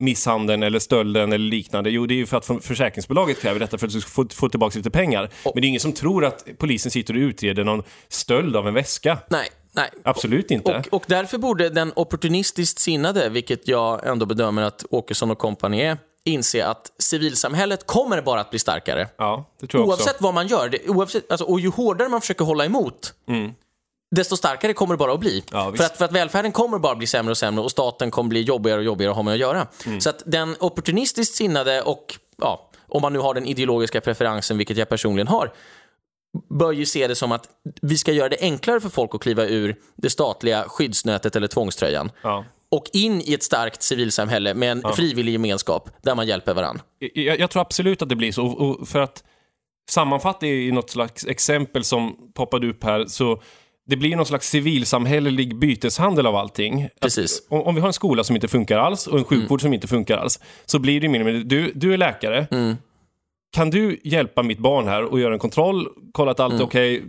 [0.00, 1.90] misshandeln eller stölden eller liknande.
[1.90, 4.48] Jo, det är ju för att försäkringsbolaget kräver detta för att du ska få, få
[4.48, 5.30] tillbaka lite pengar.
[5.44, 8.74] Men det är ingen som tror att polisen sitter och utreder någon stöld av en
[8.74, 9.18] väska.
[9.28, 9.90] Nej, nej.
[10.02, 10.84] Absolut inte.
[10.90, 15.82] Och, och därför borde den opportunistiskt sinnade, vilket jag ändå bedömer att Åkesson och kompani
[15.82, 19.08] är, inse att civilsamhället kommer bara att bli starkare.
[19.16, 20.02] Ja, det tror jag också.
[20.02, 20.68] Oavsett vad man gör.
[20.68, 23.14] Det, oavsett, alltså, och ju hårdare man försöker hålla emot,
[24.14, 25.44] desto starkare kommer det bara att bli.
[25.52, 28.10] Ja, för, att, för att välfärden kommer bara att bli sämre och sämre och staten
[28.10, 29.66] kommer bli jobbigare och jobbigare att ha med att göra.
[29.86, 30.00] Mm.
[30.00, 34.76] Så att den opportunistiskt sinnade och, ja, om man nu har den ideologiska preferensen, vilket
[34.76, 35.52] jag personligen har,
[36.58, 37.48] bör ju se det som att
[37.82, 42.10] vi ska göra det enklare för folk att kliva ur det statliga skyddsnätet eller tvångströjan
[42.22, 42.44] Ja.
[42.70, 46.82] och in i ett starkt civilsamhälle med en frivillig gemenskap där man hjälper varandra.
[46.98, 48.46] Jag, jag tror absolut att det blir så.
[48.46, 49.24] Och, och för att
[49.90, 53.42] sammanfatta i något slags exempel som poppade upp här, så
[53.86, 56.88] det blir någon slags civilsamhällelig byteshandel av allting.
[57.00, 57.38] Precis.
[57.38, 59.72] Att, om, om vi har en skola som inte funkar alls och en sjukvård som
[59.74, 62.76] inte funkar alls, så blir det med du, du är läkare, Mm.
[63.56, 67.02] kan du hjälpa mitt barn här och göra en kontroll, kolla att allt är okej,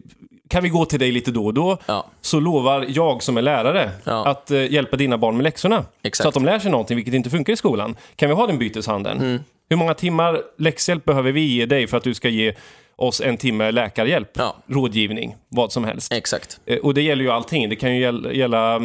[0.49, 1.65] kan vi gå till dig lite då och då?
[1.67, 1.77] Mm.
[1.85, 2.05] Ja.
[2.21, 4.27] Så lovar jag som är lärare Ja.
[4.27, 5.85] att eh, hjälpa dina barn med läxorna.
[6.03, 6.23] Exakt.
[6.23, 7.95] Så att de lär sig någonting, vilket inte funkar i skolan.
[8.15, 9.21] Kan vi ha den byteshandeln?
[9.21, 9.39] Mm.
[9.69, 12.53] Hur många timmar läxhjälp behöver vi ge dig för att du ska ge
[12.97, 14.29] oss en timme läkarhjälp?
[14.33, 14.55] Ja.
[14.67, 16.13] Rådgivning, vad som helst.
[16.13, 16.59] Exakt.
[16.65, 17.69] Eh, Och det gäller ju allting.
[17.69, 18.81] Det kan ju gälla, gälla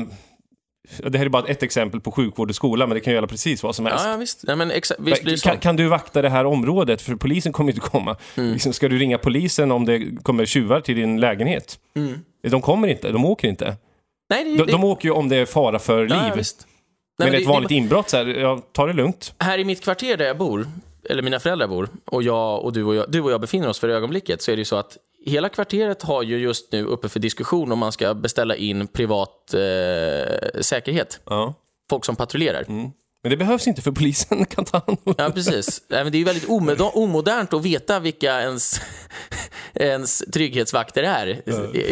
[0.99, 3.27] det här är bara ett exempel på sjukvård och skola, men det kan ju gälla
[3.27, 4.05] precis vad som helst.
[4.05, 4.41] Ja, ja visst.
[4.47, 5.45] Nej, men exa- visst.
[5.45, 7.03] Kan, kan du vakta det här området?
[7.03, 8.17] För polisen kommer ju inte komma.
[8.37, 8.53] Mm.
[8.53, 11.79] Liksom, ska du ringa polisen om det kommer tjuvar till din lägenhet?
[12.51, 13.77] De kommer inte, de åker inte.
[14.31, 16.11] Nej, det, De, det, de åker ju om det är fara för liv.
[16.21, 16.67] ja, ja, visst.
[17.19, 19.35] Nej, men men ett det- vanligt det, inbrott, så här, ja, ta det lugnt.
[19.39, 20.67] här i mitt kvarter där jag bor,
[21.11, 23.79] eller mina föräldrar bor, och jag och du och jag, du och jag befinner oss
[23.79, 24.97] för ögonblicket, så är det ju så att
[25.27, 29.55] hela kvarteret har ju just nu uppe för diskussion om man ska beställa in privat
[29.55, 31.21] eh, säkerhet.
[31.27, 31.55] Ja.
[31.91, 32.65] Folk som patrullerar.
[33.23, 35.83] Men det behövs inte för polisen kan ta hand om Ja, precis.
[35.89, 38.81] Det är ju väldigt omoder- omodernt att veta vilka ens,
[39.75, 41.43] ens trygghetsvakter är,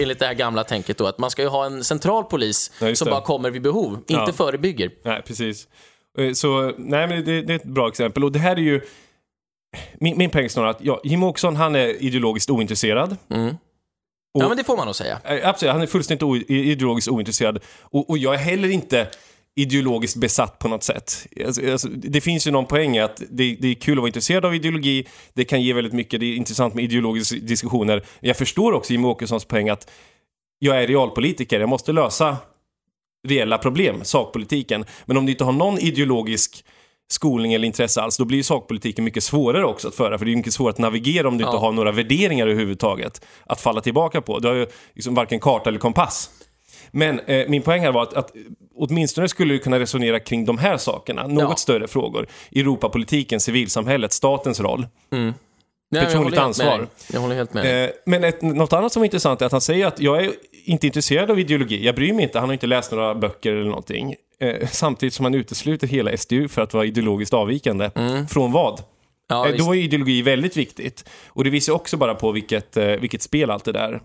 [0.00, 1.06] enligt det här gamla tänket då.
[1.06, 3.10] Att man ska ju ha en central polis Ja, som det.
[3.10, 4.32] bara kommer vid behov, inte Ja.
[4.32, 4.90] förebygger.
[5.04, 5.68] Nej, precis.
[6.18, 8.24] Eh, Så, nej men det, det är ett bra exempel.
[8.24, 8.80] Och det här är ju...
[10.00, 13.16] Min, min poäng är snarare att ja, Jimmie Åkesson, han är ideologiskt ointresserad.
[13.30, 13.48] Mm.
[14.34, 15.20] Och- Ja, men det får man nog säga.
[15.24, 17.58] Eh, Absolut, han är fullständigt o, ideologiskt ointresserad.
[17.80, 19.08] Och, och jag är heller inte
[19.56, 21.26] ideologiskt besatt på något sätt.
[21.46, 24.08] Alltså, alltså, det finns ju någon poäng i att det, det är kul att vara
[24.08, 28.02] intresserad av ideologi, det kan ge väldigt mycket, det är intressant med ideologiska diskussioner.
[28.20, 29.90] Jag förstår också Jimmie Åkessons poäng att
[30.58, 32.36] jag är realpolitiker, jag måste lösa
[33.28, 34.84] reella problem, sakpolitiken.
[35.04, 36.64] Men om du inte har någon ideologisk
[37.10, 40.18] skolning eller intresse alls, då blir ju sakpolitiken mycket svårare också att föra.
[40.18, 41.60] För det är mycket svårare att navigera om du inte Ja.
[41.60, 44.38] har några värderingar överhuvudtaget att falla tillbaka på.
[44.38, 46.30] Du har ju liksom varken karta eller kompass.
[46.90, 48.32] Men eh, min poäng här var att, att
[48.74, 51.56] åtminstone skulle du kunna resonera kring de här sakerna, något Ja.
[51.56, 52.26] större frågor.
[52.52, 54.86] Europapolitiken, civilsamhället, statens roll.
[55.10, 55.32] Nej,
[55.90, 56.86] jag Personligt ansvar.
[57.12, 57.84] Jag håller helt med.
[57.84, 60.32] Eh, men ett, något annat som är intressant är att han säger att jag är
[60.64, 61.86] inte intresserad av ideologi.
[61.86, 64.14] Jag bryr mig inte, han har inte läst några böcker eller någonting.
[64.40, 67.90] Eh, samtidigt som han utesluter hela SDU för att vara ideologiskt avvikande.
[68.30, 68.72] Från vad?
[68.78, 68.84] Mm.
[69.28, 69.56] Ja, Eh.
[69.56, 71.04] Då är ideologi väldigt viktigt.
[71.28, 74.00] Och det visar också bara på vilket, eh, vilket spel allt det där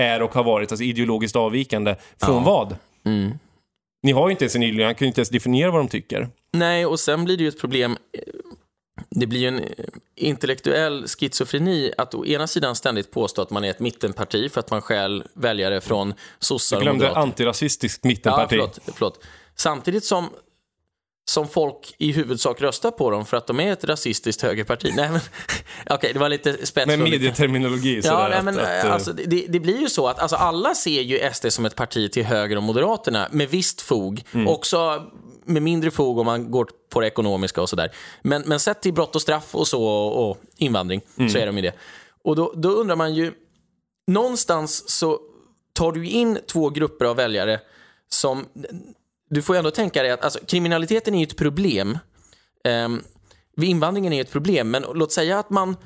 [0.00, 0.72] är och har varit.
[0.72, 1.96] Alltså ideologiskt avvikande.
[2.20, 2.40] Från Ja.
[2.40, 2.76] vad?
[3.04, 3.32] Mm.
[4.02, 5.88] Ni har ju inte ens en ideologi, han kan ju inte ens definiera vad de
[5.88, 6.28] tycker.
[6.52, 7.96] Nej, och sen blir det ju ett problem.
[8.12, 8.20] eh,
[9.10, 9.64] Det blir ju en eh,
[10.16, 14.70] intellektuell schizofreni att å ena sidan ständigt påstå att man är ett mittenparti för att
[14.70, 17.20] man stjäl väljare från sossar Jag och glömde moderater.
[17.20, 18.48] antirasistiskt Ja, mittenparti.
[18.50, 19.24] förlåt, förlåt.
[19.56, 20.30] Samtidigt som,
[21.30, 24.92] som folk i huvudsak röstar på dem för att de är ett rasistiskt högerparti.
[24.96, 25.20] Nej, men
[25.90, 27.10] okej, det var lite Med spetsfunnet.
[27.10, 27.96] medieterminologi.
[27.96, 30.74] Ja, sådär, nej, men, att, eh, alltså, det, det blir ju så att alltså, alla
[30.74, 34.24] ser ju SD som ett parti till höger om Moderaterna med visst fog.
[34.32, 34.48] Mm.
[34.48, 35.02] Också
[35.44, 37.90] med mindre fog om man går på det ekonomiska och sådär.
[38.22, 41.30] Men, men sett till brott och straff och så och, och invandring Mm.
[41.30, 41.72] så är de ju det.
[42.24, 43.32] Och då, då undrar man ju,
[44.06, 45.18] någonstans så
[45.72, 47.60] tar du in två grupper av väljare
[48.08, 48.44] som,
[49.30, 51.98] du får ju ändå tänka dig att alltså, kriminaliteten är ju ett problem.
[52.84, 53.04] Um,
[53.62, 55.76] invandringen är ju ett problem, men låt säga att man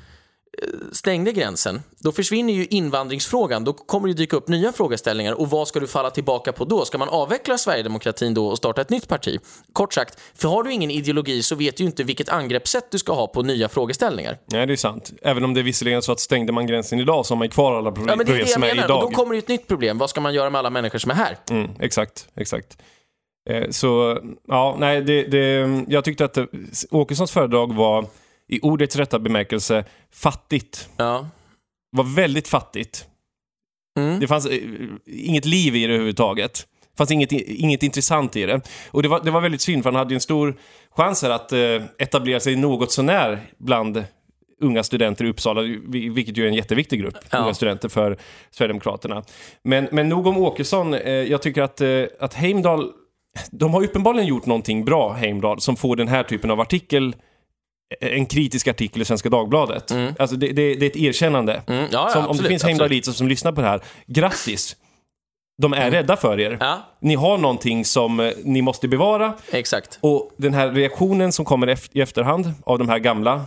[0.91, 3.63] stängde gränsen, då försvinner ju invandringsfrågan.
[3.63, 5.33] Då kommer det dyka upp nya frågeställningar.
[5.33, 6.85] Och vad ska du falla tillbaka på då?
[6.85, 9.39] Ska man avveckla Sverigedemokratin då och starta ett nytt parti?
[9.73, 12.97] Kort sagt, för har du ingen ideologi så vet du ju inte vilket angreppssätt du
[12.99, 14.37] ska ha på nya frågeställningar.
[14.45, 15.11] Nej, det är sant.
[15.21, 17.77] Även om det är visserligen så att stängde man gränsen idag så har man kvar
[17.77, 18.85] alla problem, Ja, men det är det jag menar.
[18.85, 19.03] idag.
[19.03, 19.97] Och då kommer det ju ett nytt problem.
[19.97, 21.37] Vad ska man göra med alla människor som är här?
[21.49, 22.77] Mm, exakt, exakt.
[23.51, 26.45] Eh, så, ja, nej, det, det, jag tyckte att eh,
[26.91, 28.05] Åkessons föredrag var
[28.47, 30.89] i ordets rätta bemärkelse fattigt.
[30.97, 31.27] Ja.
[31.91, 33.05] var väldigt fattigt.
[33.99, 34.19] Mm.
[34.19, 34.59] Det fanns eh,
[35.05, 36.53] inget liv i det överhuvudtaget.
[36.91, 38.61] Det fanns inget, inget intressant i det.
[38.91, 40.55] Och det var, det var väldigt synd, för han hade ju en stor
[40.95, 44.03] chans här att eh, etablera sig något sånär bland
[44.61, 47.37] unga studenter i Uppsala, vi- vilket ju är en jätteviktig grupp, Ja.
[47.37, 48.17] unga studenter för
[48.51, 49.23] Sverigedemokraterna.
[49.63, 52.91] Men, men nog om Åkesson, eh, jag tycker att, eh, att Heimdal,
[53.51, 57.15] de har uppenbarligen gjort någonting bra, Heimdal, som får den här typen av artikel,
[58.01, 59.91] en kritisk artikel i Svenska Dagbladet.
[60.19, 61.61] Alltså det, det, det är ett erkännande.
[61.67, 61.79] Mm.
[61.81, 62.79] Ja, ja, Som, om det absolut, finns absolut.
[62.79, 64.75] Heimdaliter som lyssnar på det här, grattis!
[65.61, 66.57] De är rädda för er.
[66.59, 69.33] Ja, Ni har någonting som eh, ni måste bevara.
[69.51, 69.99] exakt.
[70.01, 73.45] Och den här reaktionen som kommer i efterhand av de här gamla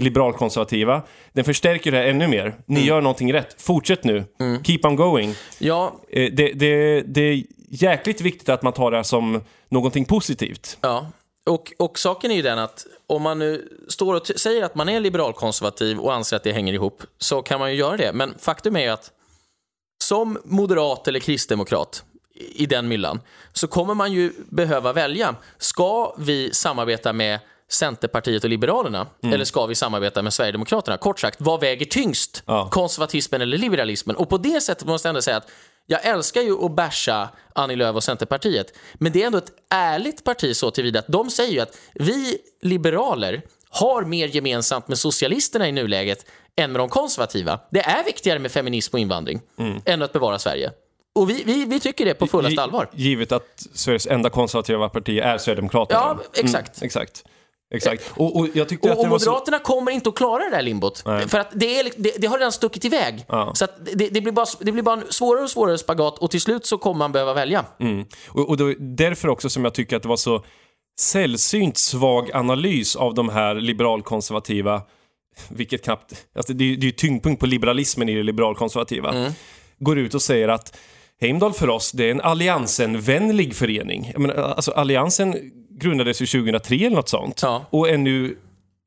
[0.00, 2.54] liberalkonservativa, den förstärker det här ännu mer.
[2.66, 3.62] Ni gör någonting rätt.
[3.62, 4.24] Fortsätt nu.
[4.64, 5.34] Keep on going.
[5.58, 10.78] Ja, Eh, Det, det, det jäkligt viktigt att man tar det här som någonting positivt.
[10.80, 11.06] ja.
[11.46, 14.88] Och, och saken är ju den att om man nu står och säger att man
[14.88, 18.12] är liberalkonservativ och anser att det hänger ihop så kan man ju göra det.
[18.12, 19.10] Men faktum är ju att
[20.02, 22.04] som moderat eller kristdemokrat
[22.34, 23.20] i den myllan
[23.52, 25.34] så kommer man ju behöva välja.
[25.58, 30.96] Ska vi samarbeta med Centerpartiet och Liberalerna eller ska vi samarbeta med Sverigedemokraterna?
[30.96, 32.42] Kort sagt, vad väger tyngst?
[32.46, 32.68] Ja.
[32.70, 34.16] Konservatismen eller liberalismen?
[34.16, 35.48] Och på det sättet måste jag ändå säga att
[35.86, 40.24] jag älskar ju att basha Annie Lööf och Centerpartiet, men det är ändå ett ärligt
[40.24, 45.68] parti så tillvida att de säger ju att vi liberaler har mer gemensamt med socialisterna
[45.68, 47.60] i nuläget än med de konservativa.
[47.70, 49.40] Det är viktigare med feminism och invandring
[49.84, 50.72] än att bevara Sverige.
[51.12, 52.90] Och vi, vi, vi tycker det på fullaste allvar.
[52.94, 56.00] Givet att Sveriges enda konservativa parti är Sverigedemokraterna.
[56.00, 56.76] Ja, exakt.
[56.76, 57.24] Mm, exakt.
[57.74, 58.12] Exakt.
[58.16, 59.30] Och, och jag tyckte Och, att och var så...
[59.30, 60.98] Moderaterna kommer inte att klara det där limbot.
[61.26, 63.24] För att det, är, det, det har redan stuckit iväg.
[63.28, 63.52] Ja.
[63.54, 66.30] Så att det, det, blir bara, det blir bara en svårare och svårare spagat och
[66.30, 67.64] till slut så kommer man behöva välja.
[67.80, 68.04] Mm.
[68.28, 70.44] Och, och då, därför också som jag tycker att det var så
[71.00, 74.82] sällsynt svag analys av de här liberalkonservativa,
[75.48, 79.32] vilket knappt, alltså det, är- det är ju tyngdpunkt på liberalismen i det liberalkonservativa,
[79.78, 80.76] går ut och säger att
[81.20, 84.10] Heimdal för oss, det är en alliansenvänlig förening.
[84.12, 85.36] Jag menar, alltså Alliansen
[85.80, 87.40] grundades ju 2003 eller något sånt.
[87.42, 87.66] Ja.
[87.70, 88.36] Och är nu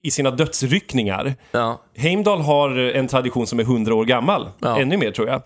[0.03, 1.35] i sina dödsryckningar.
[1.51, 1.81] Ja.
[1.97, 4.49] Heimdal har en tradition som är 100 år gammal.
[4.59, 4.79] Ja.
[4.79, 5.41] Ännu mer tror jag.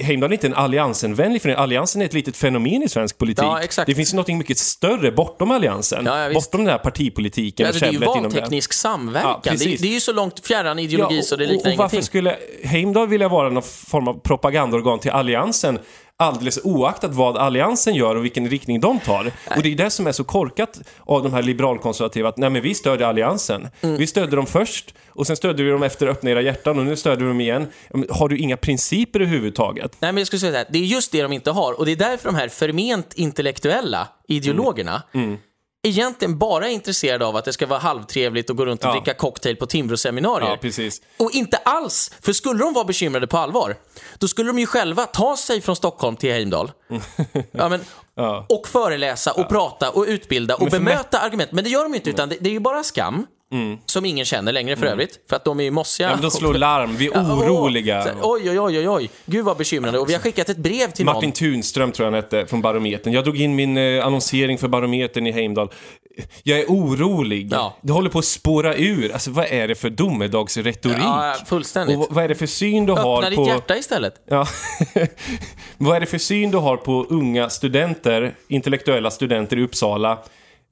[0.00, 1.62] Heimdal är inte en alliansenvänlig förening.
[1.62, 3.44] Alliansen är ett litet fenomen i svensk politik.
[3.44, 3.84] Ja.
[3.86, 6.06] Det finns ju något mycket större bortom alliansen.
[6.06, 9.40] Ja, ja, bortom den här partipolitiken Alltså, det är ju valteknisk samverkan.
[9.44, 11.96] Ja, det, det är ju så långt fjärran ideologi så det liknar och, och varför
[11.96, 12.02] ingenting.
[12.02, 15.78] skulle Heimdal vilja vara någon form av propagandaorgan till alliansen
[16.22, 19.32] alldeles oaktat vad alliansen gör och vilken riktning de tar?
[19.56, 22.62] Och det är det som är så korkat av de här liberalkonservativa att nej men
[22.62, 23.68] vi stödjer alliansen.
[23.80, 23.96] Mm.
[23.96, 26.96] Vi stödde dem först och sen stödde vi dem efter öppna era hjärtan och nu
[26.96, 27.66] stödjer vi dem igen.
[28.10, 29.96] Har du inga principer överhuvudtaget?
[30.00, 31.86] Nej, men jag skulle säga så här, det är just det de inte har och
[31.86, 35.36] det är därför de här förment intellektuella ideologerna Mm.
[35.82, 38.92] Egentligen bara är intresserade av att det ska vara halvtrevligt och gå runt och Ja.
[38.92, 40.50] dricka cocktail på Timbro-seminarier.
[40.50, 41.02] Ja, precis.
[41.18, 43.76] Och inte alls, för skulle de vara bekymrade på allvar,
[44.18, 46.72] då skulle de ju själva ta sig från Stockholm till Heimdal.
[47.52, 47.80] Ja, men,
[48.14, 48.46] Ja.
[48.48, 51.52] Och föreläsa och prata och utbilda och bemöta argument.
[51.52, 53.26] Men det gör de ju inte, utan det, det är ju bara skam.
[53.86, 56.06] Som ingen känner längre för övrigt, för att de är ju mossiga.
[56.06, 56.12] Mm.
[56.18, 58.00] Ja, men de slår larm, vi är Ja, åh, oroliga.
[58.00, 59.10] här, Oj, oj, oj, oj, oj.
[59.26, 59.98] Gud vad bekymrande.
[59.98, 61.14] Och vi har skickat ett brev till någon.
[61.14, 63.12] Martin Tunström tror jag han hette, från Barometern.
[63.12, 65.68] Jag drog in min eh, annonsering för Barometern i Heimdal.
[66.42, 67.48] Jag är orolig.
[67.52, 67.76] Ja.
[67.82, 69.12] Det håller på att spåra ur.
[69.12, 70.96] Alltså vad är det för domedagsretorik?
[71.02, 71.98] Ja, fullständigt.
[71.98, 73.46] Och vad- är det för syn du har Öppna ditt på...
[73.46, 74.14] hjärta istället.
[74.28, 74.46] Ja.
[75.78, 80.18] vad är det för syn du har på unga studenter, intellektuella studenter i Uppsala?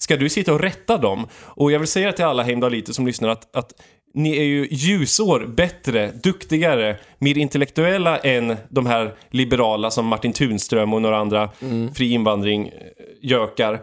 [0.03, 1.27] Ska du sitta och rätta dem?
[1.35, 3.73] Och jag vill säga till alla Heimdaliter som lyssnar att, att
[4.15, 10.95] ni är ju ljusår bättre, duktigare, mer intellektuella än de här liberala som Martin Tunström
[10.95, 11.51] och några andra
[11.95, 13.79] fri invandring eh,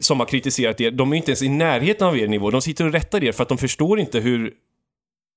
[0.00, 0.90] som har kritiserat er.
[0.90, 2.50] De är inte ens i närheten av er nivå.
[2.50, 4.52] De sitter och rättar er för att de förstår inte hur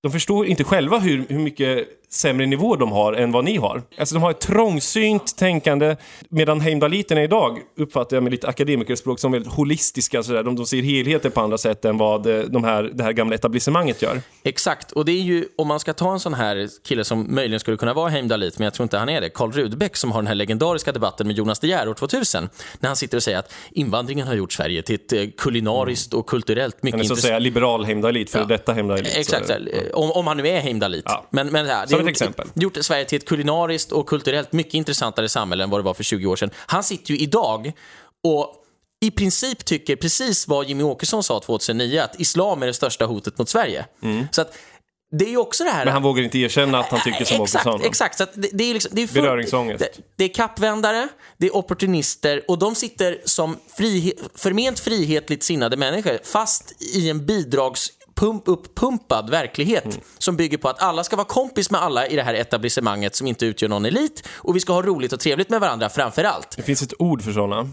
[0.03, 3.83] de förstår inte själva hur, hur mycket sämre nivå de har än vad ni har.
[3.97, 5.95] Alltså de har ett trångsynt tänkande,
[6.29, 10.43] medan heimdaliterna idag uppfattar jag med lite akademikerspråk som väldigt holistiska, sådär.
[10.43, 13.35] De, de ser helheter på andra sätt än vad eh, de här, det här gamla
[13.35, 14.21] etablissemanget gör.
[14.43, 17.59] Exakt, och det är ju, om man ska ta en sån här kille som möjligen
[17.59, 20.21] skulle kunna vara Heimdalit, men jag tror inte han är det, Karl Rudbeck som har
[20.21, 23.37] den här legendariska debatten med Jonas De Geer år 2000, när han sitter och säger
[23.37, 27.13] att invandringen har gjort Sverige till ett eh, kulinariskt och kulturellt mycket Han är så
[27.13, 27.29] att intressant...
[27.29, 29.17] säga liberal heimdalit, för detta heimdalit.
[29.17, 29.57] Exakt, eh,
[29.93, 31.03] om, om han nu är Heimdalit.
[31.07, 31.25] Ja.
[31.29, 32.47] Men, men det här, det Som har ett gjort, exempel.
[32.55, 36.03] gjort Sverige till ett kulinariskt och kulturellt mycket intressantare samhälle än vad det var för
[36.03, 36.49] 20 år sedan.
[36.55, 37.71] Han sitter ju idag
[38.23, 38.53] och
[39.01, 43.37] i princip tycker precis vad Jimmy Åkesson sa 2009, att islam är det största hotet
[43.37, 43.85] mot Sverige.
[44.31, 44.53] Så att
[45.11, 45.75] det är ju också det här...
[45.75, 45.85] Mm.
[45.85, 47.87] Men han vågar inte erkänna att han tycker som exakt, Åkesson.
[47.87, 49.79] Exakt, så det, det är liksom, det är full- Beröringsångest.
[49.79, 55.77] Det, det är kappvändare, det är opportunister och de sitter som frihe, förment frihetligt sinnade
[55.77, 59.97] människor fast i en bidrags pump, uppumpad verklighet Mm.
[60.17, 63.27] som bygger på att alla ska vara kompis med alla i det här etablissemanget som
[63.27, 66.57] inte utgör någon elit och vi ska ha roligt och trevligt med varandra framför allt.
[66.57, 67.69] Det finns ett ord för sådana.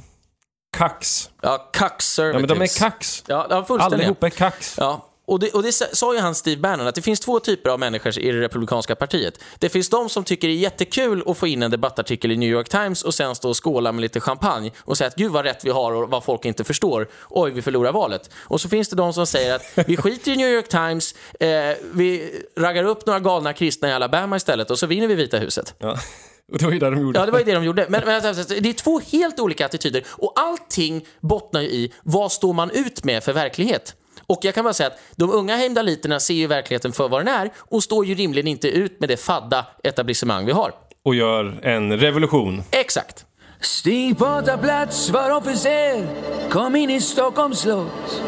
[0.77, 1.31] Kax.
[1.43, 3.25] Ja, kax Ja, men de är kax.
[3.27, 4.01] Ja, fullständigt.
[4.01, 4.75] Allihopa är kax.
[4.79, 7.71] Ja, och det, och det sa ju han Steve Bannon, att det finns två typer
[7.71, 9.39] av människor i det republikanska partiet.
[9.59, 12.49] Det finns de som tycker det är jättekul att få in en debattartikel i New
[12.49, 15.45] York Times och sen stå och skåla med lite champagne och säga att gud vad
[15.45, 17.09] rätt vi har och vad folk inte förstår.
[17.31, 18.31] Oj, vi förlorar valet.
[18.37, 21.77] Och så finns det de som säger att vi skiter i New York Times, eh,
[21.93, 25.75] vi raggar upp några galna kristna i Alabama istället och så vinner vi Vita huset.
[25.79, 25.99] Ja.
[26.53, 27.19] Och det var ju det de gjorde.
[27.19, 27.87] Ja, det var ju det de gjorde.
[27.89, 32.33] Men, men alltså, det är två helt olika attityder och allting bottnar ju i vad
[32.33, 33.95] står man ut med för verklighet.
[34.27, 37.35] Och jag kan bara säga att de unga heimdaliterna ser ju verkligheten för vad den
[37.35, 40.73] är och står ju rimligen inte ut med det fadda etablissemang vi har.
[41.05, 42.63] Och gör en revolution.
[42.71, 43.27] Exakt.
[43.61, 46.07] Stig på ta plats, var officer,
[46.51, 48.23] kom in i Stockholms slott.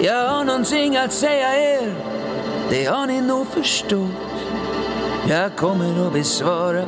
[0.00, 1.94] Jag har någonting att säga er,
[2.70, 4.10] det har ni nog förstått.
[5.28, 6.84] Jag kommer att besvara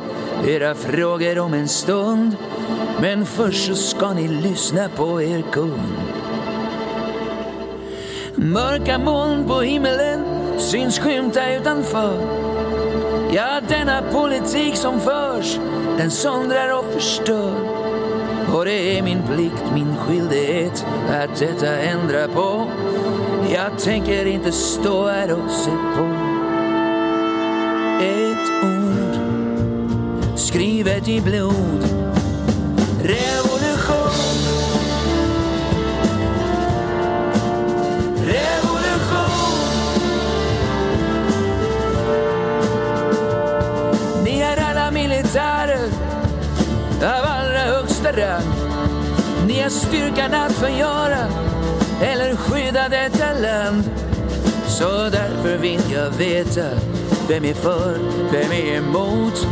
[0.47, 2.35] era frågor om en stund.
[3.01, 6.08] Men först så ska ni lyssna på er kung.
[8.41, 10.23] Mörka moln på himmelen
[10.59, 12.13] syns skymta utanför.
[13.31, 15.59] Ja, denna politik som förs,
[15.97, 17.53] den söndrar och förstör.
[18.53, 22.67] Och det är min plikt, min skyldighet att detta ändra på.
[23.53, 26.05] Jag tänker inte stå här och se på.
[28.03, 29.19] Ett ord
[30.35, 31.83] skrivet i blod.
[33.03, 33.58] Revolution.
[49.59, 51.27] Ge styrkan att förgöra
[52.01, 53.83] eller skydda detta land.
[54.67, 56.69] Så därför vill jag veta
[57.27, 57.97] vem är för,
[58.31, 59.47] vem är emot?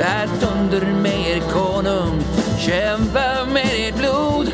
[0.00, 2.22] Att under mig er konung
[2.58, 4.52] kämpa med ert blod.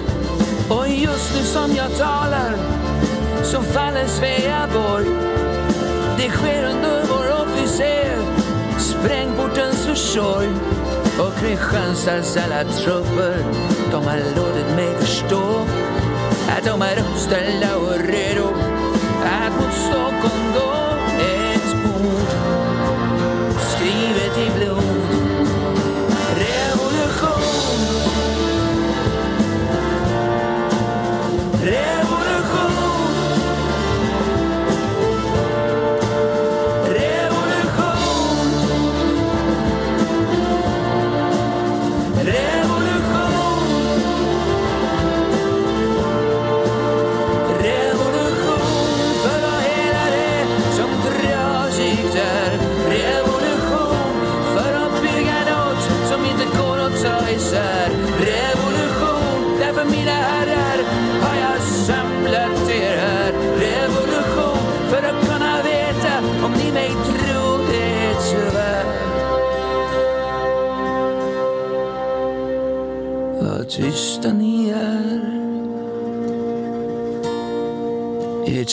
[0.68, 2.56] Och just nu som jag talar
[3.42, 5.06] så faller Sveaborg.
[6.18, 8.18] Det sker under vår officer,
[8.78, 10.48] sprängportens försorg.
[11.18, 13.44] Och Kristianstads alla trupper,
[13.94, 15.66] de har låtit mig förstå
[16.48, 18.53] att de är uppställda och redo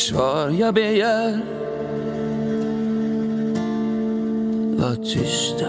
[0.01, 1.39] svar jag begär.
[4.77, 5.60] Var tysta.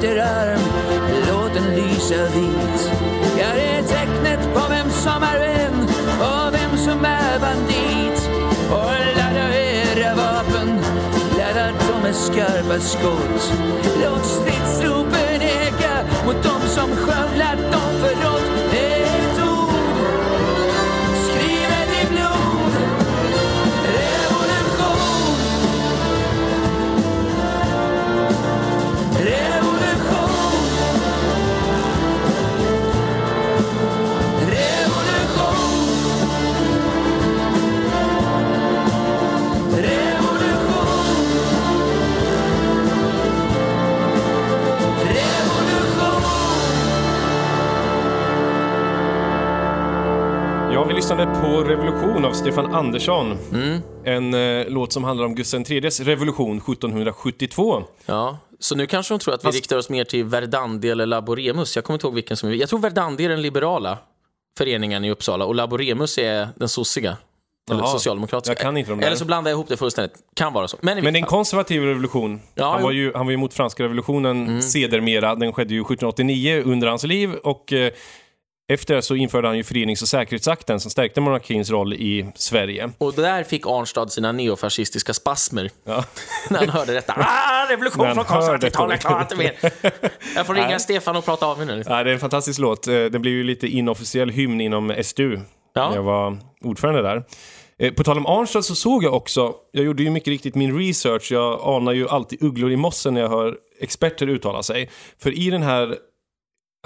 [0.00, 0.58] Bindel
[1.28, 2.92] låt den lysa vit.
[3.38, 5.88] Ja, det är tecknet på vem som är vän
[6.20, 8.30] och vem som är bandit.
[8.70, 10.80] Och ladda era vapen,
[11.38, 13.52] ladda dem med skarpa skott.
[14.02, 17.25] Låt stridsropen eka mot dem som sköt.
[51.06, 53.38] Lyssnade på Revolution av Stefan Andersson.
[54.04, 57.82] En eh, låt som handlar om Gustav IIIs revolution 1772.
[58.06, 61.06] Ja, så nu kanske de tror att vi Fast- riktar oss mer till Verdandi eller
[61.06, 61.76] Laboremus.
[61.76, 62.52] Jag kommer inte ihåg vilken som är...
[62.54, 63.98] Jag tror Verdandi är den liberala
[64.58, 67.16] föreningen i Uppsala och Laboremus är den sossiga.
[67.70, 68.68] Eller Jaha, socialdemokratiska.
[68.68, 70.16] Eller så blandar jag ihop det fullständigt.
[70.34, 70.76] Kan vara så.
[70.80, 72.40] Men, Men det är en konservativ revolution.
[72.54, 75.34] Ja, han, var ju, han var ju emot franska revolutionen sedermera.
[75.34, 77.92] Den skedde ju 1789 under hans liv och eh,
[78.68, 82.90] efter det så införde han ju förenings och säkerhetsakten som stärkte monarkins roll i Sverige.
[82.98, 86.04] Och där fick Arnstad sina neofascistiska spasmer Ja.
[86.50, 87.12] när han hörde detta.
[87.28, 89.54] Ah, revolution från konservativt jag klarar inte mer.
[90.36, 90.80] Jag får ringa Nej.
[90.80, 91.82] Stefan och prata av mig nu.
[91.86, 92.86] Ja, det är en fantastisk låt.
[92.88, 95.40] Eh, Den blev ju lite inofficiell hymn inom SDU
[95.74, 95.88] Ja.
[95.88, 97.24] när jag var ordförande där.
[97.78, 100.78] Eh, På tal om Arnstad så såg jag också, jag gjorde ju mycket riktigt min
[100.78, 104.90] research, jag anar ju alltid ugglor i mossen när jag hör experter uttala sig.
[105.22, 105.96] För i den här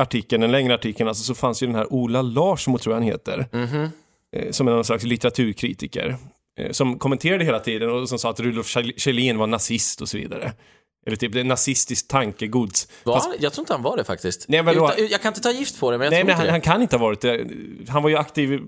[0.02, 3.08] artikeln, den längre artikeln, alltså, så fanns ju den här Ola Larsmo, tror jag han
[3.08, 3.88] heter, Mhm.
[4.36, 6.16] eh, som är någon slags litteraturkritiker,
[6.60, 10.08] eh, som kommenterade hela tiden och som sa att Rudolf Kjell- Kjellén var nazist och
[10.08, 10.52] så vidare.
[11.06, 12.88] Eller typ det nazistiskt tankegods.
[13.04, 13.28] Var Fast-?
[13.40, 14.44] Jag tror inte han var det faktiskt.
[14.48, 16.30] Nej, men då- jag kan inte ta gift på det, men jag Nej, tror men
[16.32, 16.50] inte han, det.
[16.50, 17.46] han kan inte ha varit det.
[17.88, 18.58] Han var ju aktiv i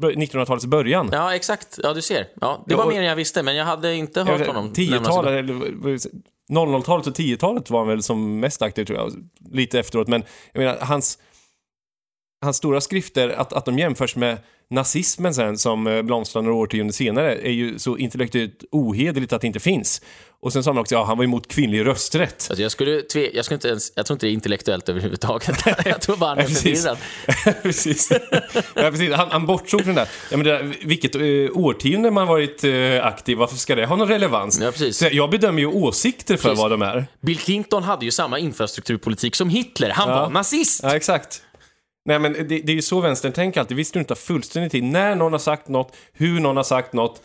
[0.00, 1.08] bör- 1900-talets början.
[1.12, 1.78] Ja, exakt.
[1.82, 2.26] Ja, du ser.
[2.40, 5.30] Ja, det var och- mer än jag visste, men jag hade inte hört honom 10-talet,
[5.32, 5.54] eller
[6.52, 9.12] 00-talet och 10-talet var han väl som mest aktiv tror jag.
[9.52, 10.22] Lite efteråt, men
[10.52, 11.18] jag menar hans,
[12.42, 14.38] hans stora skrifter, att, att de jämförs med
[14.70, 19.46] nazismen sen som eh, blomstrar några årtionden senare, är ju så intellektuellt ohederligt att det
[19.46, 20.02] inte finns.
[20.40, 22.46] Och sen sa man också, ja han var emot kvinnlig rösträtt.
[22.50, 25.56] Alltså jag, skulle tve, jag, skulle inte ens, jag tror inte det är intellektuellt överhuvudtaget.
[25.84, 26.98] jag tror bara han är förvirrad.
[27.62, 28.10] precis.
[28.74, 29.12] Ja, precis.
[29.14, 30.06] Han, han bortsåg från det.
[30.30, 31.22] Ja, men det där vilket eh,
[31.64, 34.60] årtionde man varit eh, aktiv, varför ska det ha någon relevans?
[34.60, 34.98] Ja, precis.
[34.98, 36.62] Så jag bedömer ju åsikter för Precis.
[36.62, 37.06] vad de är.
[37.20, 39.90] Bill Clinton hade ju samma infrastrukturpolitik som Hitler.
[39.90, 40.20] Han Ja.
[40.20, 40.80] var nazist.
[40.82, 41.42] Ja, exakt.
[42.04, 43.76] Nej, men det, det är ju så vänstern tänker alltid.
[43.76, 47.22] Vi struntar fullständigt i när någon har sagt något, hur någon har sagt något.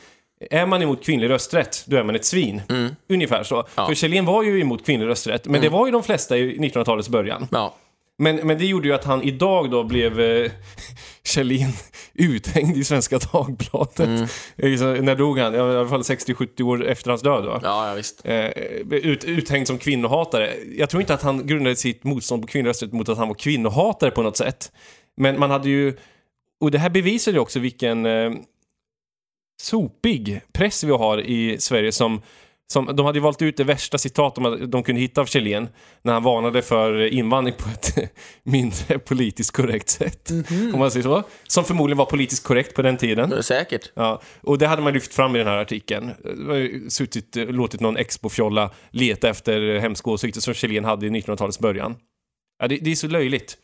[0.51, 2.61] Är man emot kvinnlig rösträtt, då är man ett svin.
[3.09, 3.63] Ungefär så.
[3.87, 7.09] För Kjellén var ju emot kvinnlig rösträtt, men det var ju de flesta i 1900-talets
[7.09, 7.47] början.
[7.51, 7.75] Ja.
[8.19, 10.51] Men, men det gjorde ju att han idag då blev eh,
[11.23, 11.73] Kjellin
[12.13, 14.29] uthängd i Svenska Dagbladet.
[14.55, 15.55] Eh, så när dog han?
[15.55, 17.45] I alla fall 60-70 år efter hans död.
[17.45, 17.59] Va?
[17.63, 18.21] Ja, ja, visst.
[18.23, 18.47] Eh,
[18.91, 20.53] ut, uthängd som kvinnohatare.
[20.77, 24.11] Jag tror inte att han grundade sitt motstånd på kvinnorösträtt mot att han var kvinnohatare
[24.11, 24.71] på något sätt.
[25.17, 25.97] Men man hade ju,
[26.59, 28.31] och det här bevisar ju också vilken eh,
[29.61, 32.21] sopig press vi har i Sverige som
[32.73, 35.69] som, de hade ju valt ut det värsta citat de, de kunde hitta av Kjellén
[36.01, 38.11] när han varnade för invandring på ett
[38.43, 40.31] mindre politiskt korrekt sätt.
[40.73, 41.23] Om man säger så.
[41.47, 43.43] Som förmodligen var politiskt korrekt på den tiden.
[43.43, 43.91] Säkert.
[43.93, 46.11] Ja, och det hade man lyft fram i den här artikeln.
[46.89, 51.95] Suttit, låtit någon expo-fjolla leta efter hemska åsikter som Kjellén hade i 1900-talets början.
[52.59, 53.57] Ja, det, det är så löjligt.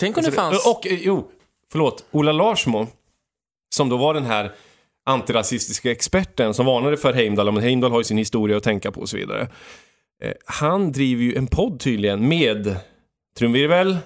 [0.00, 0.66] Tänk om det fanns...
[0.66, 1.30] Och, jo,
[1.72, 2.86] förlåt, Ola Larsmo,
[3.74, 4.52] som då var den här
[5.06, 9.00] antirasistiska experten som varnade för Heimdall, men Heimdall har ju sin historia att tänka på
[9.00, 9.48] och så vidare.
[10.22, 12.76] Eh, han driver ju en podd tydligen med,
[13.38, 13.98] trumvirvel,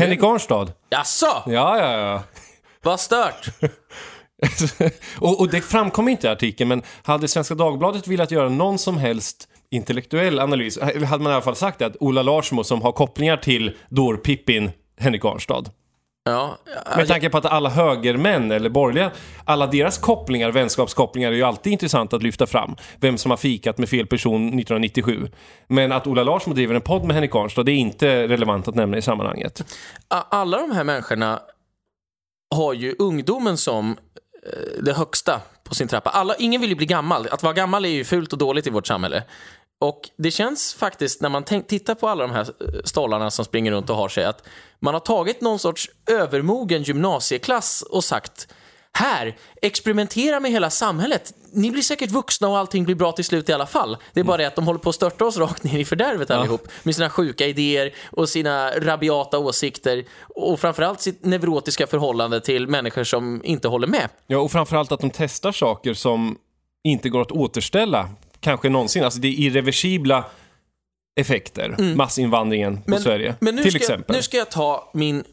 [0.00, 0.72] Henrik Arnstad.
[0.90, 1.42] Jaså?
[1.46, 2.22] Ja, ja, ja.
[2.82, 3.48] Vad stört.
[5.18, 8.98] och, och det framkom inte i artikeln, men hade Svenska Dagbladet velat göra någon som
[8.98, 12.92] helst intellektuell analys, eller hade man i alla fall sagt att Ola Larsmo som har
[12.92, 15.64] kopplingar till dårpippin Henrik Arnstad.
[16.30, 16.58] Ja,
[16.96, 19.10] Med tanke på att alla högermän eller borgerliga,
[19.44, 22.76] alla deras kopplingar, vänskapskopplingar är ju alltid intressant att lyfta fram.
[23.00, 25.28] Vem som har fikat med fel person 1997.
[25.66, 28.74] Men att Ola Larsmo driver en podd med Henrik Arnstad, det är inte relevant att
[28.74, 29.64] nämna i sammanhanget.
[30.08, 31.40] Alla de här människorna
[32.54, 36.10] har ju ungdomen som eh, det högsta på sin trappa.
[36.10, 37.28] Alla, ingen vill ju bli gammal.
[37.30, 39.22] Att vara gammal är ju fult och dåligt i vårt samhälle.
[39.84, 43.72] Och det känns faktiskt, när man tittar på alla de här eh, stollarna som springer
[43.72, 44.42] runt och har sig, att
[44.80, 48.48] man har tagit någon sorts övermogen gymnasieklass och sagt
[48.92, 51.32] här, experimentera med hela samhället.
[51.52, 53.96] Ni blir säkert vuxna och allting blir bra till slut i alla fall.
[54.12, 56.30] Det är bara det att de håller på att störta oss rakt ner i fördärvet
[56.30, 56.68] allihop.
[56.82, 60.04] Med sina sjuka idéer och sina rabiata åsikter.
[60.20, 64.08] Och framförallt sitt neurotiska förhållande till människor som inte håller med.
[64.26, 66.38] Ja, och framförallt att de testar saker som
[66.84, 68.08] inte går att återställa,
[68.44, 69.04] kanske någonsin.
[69.04, 70.24] Alltså det är irreversibla
[71.20, 73.36] effekter, massinvandringen på Sverige, Mm.
[73.40, 74.16] men nu till ska, exempel.
[74.16, 75.24] Nu ska jag ta min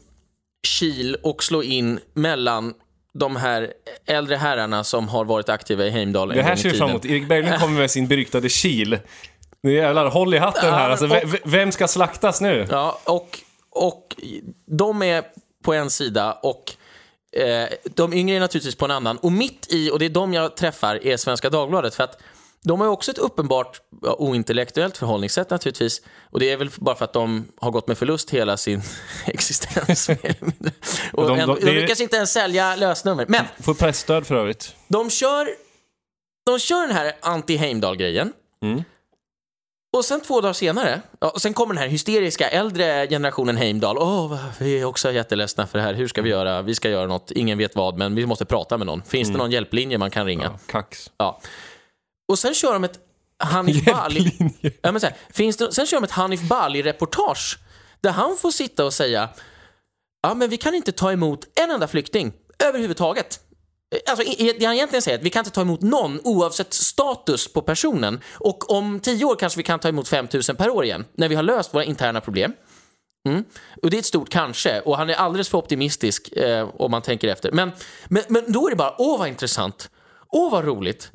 [0.78, 2.74] kil och slå in mellan
[3.18, 3.72] de här
[4.06, 7.04] äldre herrarna som har varit aktiva i Heimdal en Det här ser vi fram emot.
[7.04, 8.98] Erik Berglund kommer med sin beryktade kil.
[9.62, 10.90] Nu jävlar, håll i hatten här.
[10.90, 12.66] Alltså, vem ska slaktas nu?
[12.70, 13.38] Ja, och,
[13.70, 14.16] och
[14.66, 15.24] de är
[15.64, 16.72] på en sida och
[17.36, 19.18] eh, de yngre är naturligtvis på en annan.
[19.18, 21.94] Och mitt i, och det är de jag träffar, är Svenska Dagbladet.
[21.94, 22.20] För att
[22.64, 26.02] de har ju också ett uppenbart ja, ointellektuellt förhållningssätt naturligtvis.
[26.30, 28.82] Och det är väl bara för att de har gått med förlust hela sin
[29.26, 30.08] existens.
[31.12, 33.24] och De- de, de- de, lyckas inte ens sälja lösnummer.
[33.28, 34.74] Men Får pressstöd för övrigt.
[34.88, 35.48] de kör,
[36.46, 38.32] de kör den här anti-Heimdall-grejen.
[38.62, 38.82] Mm.
[39.96, 43.98] Och sen två dagar senare, ja, och sen kommer den här hysteriska äldre generationen Heimdall.
[43.98, 45.94] Åh, vi är också jätteledsna för det här.
[45.94, 46.62] Hur ska vi göra?
[46.62, 47.30] Vi ska göra något.
[47.30, 49.02] Ingen vet vad, men vi måste prata med någon.
[49.02, 50.44] Finns det någon hjälplinje man kan ringa?
[50.44, 51.10] Ja, kax.
[51.18, 51.40] Ja.
[52.32, 52.98] Och sen kör de ett
[53.38, 54.32] Hanif Bali...
[54.82, 57.58] Ja, men så här, finns det, sen kör de ett Hanif Bali-reportage
[58.00, 59.28] där han får sitta och säga
[60.22, 62.32] ja men vi kan inte ta emot en enda flykting
[62.64, 63.40] överhuvudtaget.
[63.94, 64.24] Eh, Alltså,
[64.58, 67.62] det han egentligen säger är att vi kan inte ta emot någon oavsett status på
[67.62, 68.20] personen.
[68.32, 71.28] Och om tio år kanske vi kan ta emot 5 000 per år igen, när
[71.28, 72.52] vi har löst våra interna problem.
[73.28, 73.44] Mm.
[73.82, 77.02] Och det är ett stort kanske, och han är alldeles för optimistisk eh, om man
[77.02, 77.52] tänker efter.
[77.52, 77.72] Men,
[78.08, 79.90] men, men då är det bara, åh vad intressant,
[80.28, 81.10] åh vad roligt,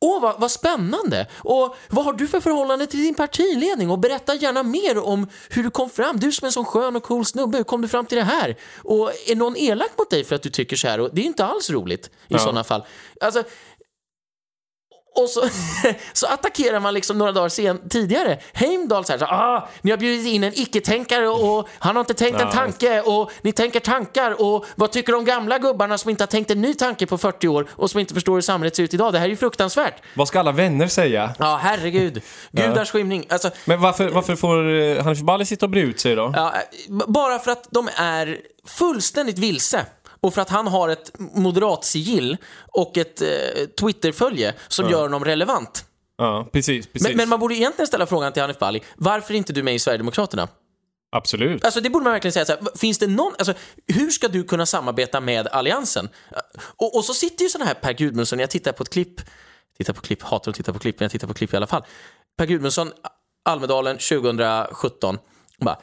[0.00, 3.90] åh vad, vad spännande, och vad har du för förhållande till din partiledning?
[3.90, 6.96] Och berätta gärna mer om hur du kom fram, du som är en sån skön
[6.96, 8.56] och cool snubbe, hur kom du fram till det här?
[8.84, 11.00] Och är någon elak mot dig för att du tycker så här?
[11.00, 12.84] Och det är inte alls roligt i sådana fall.
[13.20, 13.42] Alltså,
[15.14, 15.40] och så,
[16.12, 19.98] så attackerar man liksom några dagar sen, tidigare Heimdall så här, så, ah, ni har
[19.98, 24.42] bjudit in en icke-tänkare och han har inte tänkt en tanke och ni tänker tankar
[24.42, 27.48] och vad tycker de gamla gubbarna som inte har tänkt en ny tanke på 40
[27.48, 29.12] år och som inte förstår hur samhället ser ut idag?
[29.12, 29.94] Det här är ju fruktansvärt.
[30.14, 31.34] Vad ska alla vänner säga?
[31.38, 32.22] Ja, herregud.
[32.52, 33.26] Gudars skymning.
[33.28, 36.32] Alltså, Men varför, varför får eh, Hanif Bali sitta och bre ut sig då?
[36.36, 36.52] Ja,
[36.88, 39.86] b- bara för att de är fullständigt vilse.
[40.20, 43.28] Och för att han har ett moderat sigill och ett eh,
[43.80, 45.84] Twitterfölje som gör honom relevant.
[46.18, 46.86] Ja, precis.
[46.86, 47.08] precis.
[47.08, 49.74] Men, men man borde egentligen ställa frågan till Hanif Bali, varför är inte du med
[49.74, 50.48] i Sverigedemokraterna?
[51.10, 51.64] Absolut.
[51.64, 53.54] Alltså det borde man verkligen säga så här, finns det någon, alltså
[53.86, 56.08] hur ska du kunna samarbeta med Alliansen?
[56.76, 59.20] Och, och så sitter ju sådana här Per Gudmundsson, jag tittar på ett klipp,
[59.78, 61.66] tittar på klipp, hatar att titta på klipp, men jag tittar på klipp i alla
[61.66, 61.84] fall.
[62.38, 62.92] Per Gudmundsson,
[63.44, 65.18] Almedalen 2017,
[65.58, 65.78] bara,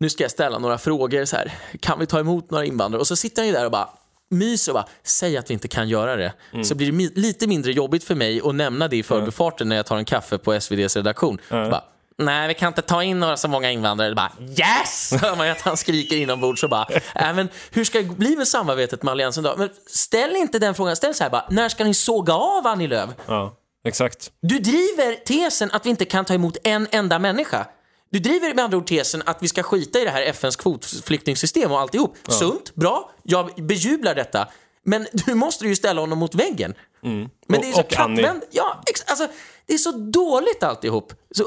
[0.00, 3.00] nu ska jag ställa några frågor så här, kan vi ta emot några invandrare?
[3.00, 3.88] Och så sitter han ju där och bara
[4.30, 6.32] myser och bara, säg att vi inte kan göra det.
[6.64, 9.86] Så blir det lite mindre jobbigt för mig att nämna det i förbifarten när jag
[9.86, 11.38] tar en kaffe på SVDs redaktion.
[11.48, 11.84] Så bara,
[12.22, 14.14] Nej, vi kan inte ta in några så många invandrare.
[14.14, 15.12] Bara, yes!
[15.22, 18.36] Hör man ju att han skriker inombords och bara, äh, men hur ska det bli
[18.36, 19.54] med samarbetet med Alliansen då?
[19.58, 22.86] Men ställ inte den frågan, ställ så här bara, när ska ni såga av Annie
[22.88, 23.10] Lööf?
[23.26, 23.54] Ja,
[23.88, 24.30] exakt.
[24.42, 27.66] Du driver tesen att vi inte kan ta emot en enda människa.
[28.10, 31.72] Du driver med andra ord tesen att vi ska skita i det här FNs kvotflyktingsystem
[31.72, 32.16] och alltihop.
[32.28, 34.48] Sunt, bra, jag bejublar detta.
[34.84, 36.74] Men du måste ju ställa honom mot väggen.
[37.00, 38.42] Men det är så Och- och kattvänd...
[38.50, 39.28] Ja, ex- alltså,
[39.66, 41.12] det är så dåligt alltihop.
[41.30, 41.44] Så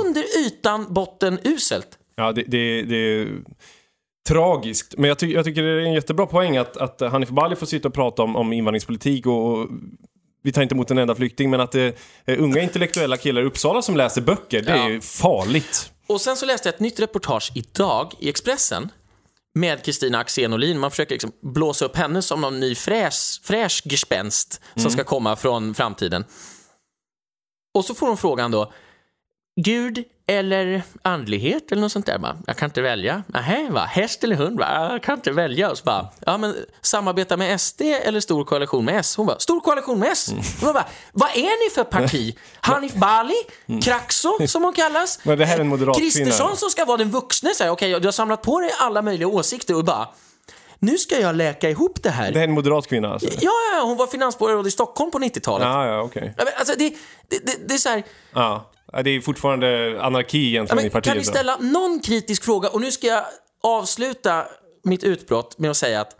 [0.00, 1.88] under ytan, botten, uselt.
[2.16, 3.28] Ja, det, det, det är
[4.28, 4.94] tragiskt.
[4.98, 7.66] Men jag, ty jag tycker det är en jättebra poäng att, att Hanif Bali får
[7.66, 9.66] sitta och prata om, om invandringspolitik och, och
[10.42, 13.44] vi tar inte emot en enda flykting, men att det är unga intellektuella killar i
[13.44, 14.90] Uppsala som läser böcker, det är Ja.
[14.90, 15.92] ju farligt.
[16.10, 18.92] Och sen så läste jag ett nytt reportage idag i Expressen
[19.54, 20.78] med Kristina Axén Olin.
[20.78, 25.36] Man försöker liksom blåsa upp henne som någon ny fräsch, fräsch gespenst som ska komma
[25.36, 26.24] från framtiden.
[27.74, 28.72] Och så får hon frågan då,
[29.60, 32.18] Gud eller andlighet eller något sånt där.
[32.18, 33.22] Bara, jag kan inte välja.
[33.26, 33.80] Nähä, va?
[33.84, 34.58] Häst eller hund?
[34.58, 34.88] Va?
[34.92, 35.70] Jag kan inte välja.
[35.70, 39.16] Och så bara, ja men samarbeta med SD eller stor koalition med S?
[39.16, 40.30] Hon bara, stor koalition med S?
[40.60, 42.38] Hon bara, vad är ni för parti?
[42.60, 43.34] Hanif Bali?
[43.82, 45.18] Kraxo som hon kallas?
[45.22, 45.96] Men det här är en moderat.
[45.96, 49.28] Kristersson som ska vara den vuxne säger, okej du har samlat på dig alla möjliga
[49.28, 50.08] åsikter och bara,
[50.78, 52.32] nu ska jag läka ihop det här.
[52.32, 53.28] Det är en moderat kvinna alltså?
[53.40, 55.66] Ja, ja, hon var finansborgarråd i Stockholm på 90-talet.
[55.66, 56.94] Ja, ja, men Alltså, det,
[57.28, 58.02] det, det, det är så här,
[58.34, 58.70] Ja.
[58.92, 61.12] Ja, det är fortfarande anarki Ja, egentligen men i partiet.
[61.12, 62.68] kan ni ställa någon kritisk fråga?
[62.68, 63.24] Och nu ska jag
[63.62, 64.46] avsluta
[64.82, 66.16] mitt utbrott med att säga att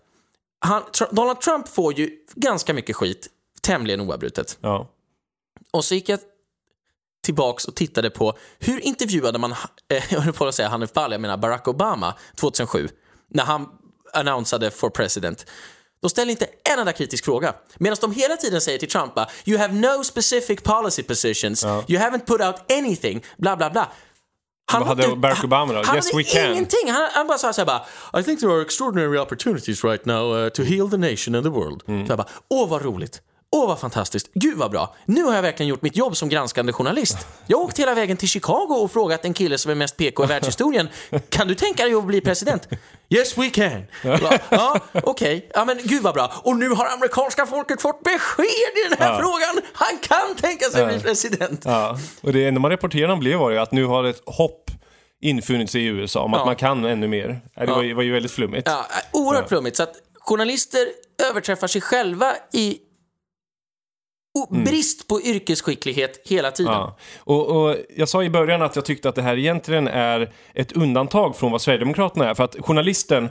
[0.60, 3.28] han, Donald Trump får ju ganska mycket skit,
[3.62, 4.58] tämligen oavbrutet.
[4.60, 4.90] Ja.
[5.70, 6.18] Och så gick jag
[7.24, 9.52] tillbaks och tittade på hur intervjuade man,
[9.88, 12.88] eh, jag höll på att säga Hanif Bali, jag menar Barack Obama 2007,
[13.28, 13.68] när han
[14.12, 15.46] annonsade for president.
[16.02, 17.54] De ställer inte en enda kritisk fråga.
[17.78, 21.98] Medan de hela tiden säger till Trump bara, you have no specific policy positions, you
[22.00, 23.88] haven't put out anything, bla bla bla.
[24.72, 25.82] Han hade inte- Barack Obama då?
[25.84, 26.52] Han Yes, we can.
[26.52, 26.90] ingenting.
[26.90, 30.36] Han, han bara sa så här bara, I think there are extraordinary opportunities right now
[30.36, 31.82] uh, to heal the nation and the world.
[31.88, 32.06] Mm.
[32.06, 33.22] Så jag bara, åh vad roligt.
[33.52, 34.30] Åh vad fantastiskt.
[34.34, 34.94] Gud vad bra.
[35.04, 37.16] Nu har jag verkligen gjort mitt jobb som granskande journalist.
[37.46, 40.24] Jag har åkt hela vägen till Chicago och frågat en kille som är mest PK
[40.24, 40.88] i världshistorien.
[41.28, 42.68] Kan du tänka dig att bli president?
[43.08, 43.82] Yes we can.
[44.50, 45.50] Ja, okej.
[45.54, 46.32] Ja men gud vad bra.
[46.42, 48.44] Och nu har amerikanska folket fått besked
[48.86, 49.70] i den här frågan.
[49.72, 51.62] Han kan tänka sig att bli president.
[51.64, 51.98] Ja.
[52.22, 54.70] Och det enda man rapporterade om blev var ju att nu har ett hopp
[55.20, 56.38] infunnit sig i USA om Ja.
[56.40, 57.40] att man kan ännu mer.
[57.54, 58.68] Ja, Det var, ju, var ju väldigt flummigt.
[58.68, 59.76] Ja, oerhört flummigt.
[59.76, 60.86] Så att journalister
[61.30, 62.78] överträffar sig själva i
[64.38, 66.72] o- brist på yrkesskicklighet hela tiden.
[66.72, 66.96] Ja.
[67.18, 70.72] Och, och jag sa i början att jag tyckte att det här egentligen är ett
[70.72, 72.34] undantag från vad Sverigedemokraterna är.
[72.34, 73.28] För att journalisten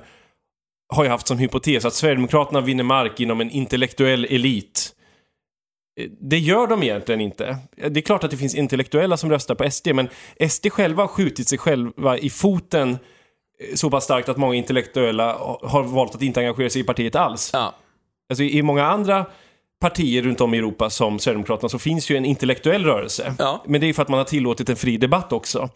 [0.94, 4.96] har ju haft som hypotes att Sverigedemokraterna vinner mark inom en intellektuell elit.
[6.00, 7.58] Eh, Det gör de egentligen inte.
[7.90, 10.10] Det är klart att det finns intellektuella som röstar på SD, men
[10.50, 15.34] SD själva har skjutit sig själva i foten eh, så pass starkt att många intellektuella
[15.64, 17.50] har valt att inte engagera sig i partiet alls.
[17.54, 17.76] Ja.
[18.30, 19.26] Alltså i många andra
[19.80, 23.36] partier runt om i Europa som Sverigedemokraterna så finns ju en intellektuell rörelse.
[23.40, 23.64] Ja.
[23.68, 25.70] Men det är ju för att man har tillåtit en fri debatt också.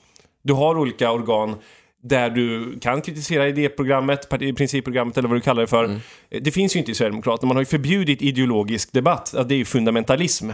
[0.44, 1.56] Du har olika organ
[2.04, 6.00] där du kan kritisera idéprogrammet, principprogrammet eller vad du kallar det för.
[6.42, 7.48] Det finns ju inte i Sverigedemokraterna.
[7.48, 9.34] Man har ju förbjudit ideologisk debatt.
[9.34, 10.50] Att det är ju fundamentalism.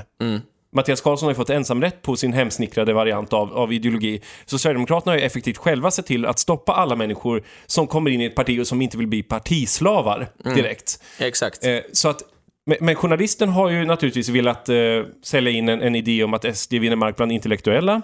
[0.72, 4.22] Mattias Karlsson har ju fått ensamrätt på sin hemsnickrade variant av, av ideologi.
[4.46, 8.22] Så Sverigedemokraterna har ju effektivt själva sett till att stoppa alla människor som kommer in
[8.22, 11.04] i ett parti och som inte vill bli partislavar direkt.
[11.20, 11.66] Exakt.
[11.66, 12.22] Eh, så att,
[12.70, 14.76] men, men journalisten har ju naturligtvis velat eh,
[15.24, 18.02] sälja in en, en idé om att SD vinner mark bland intellektuella.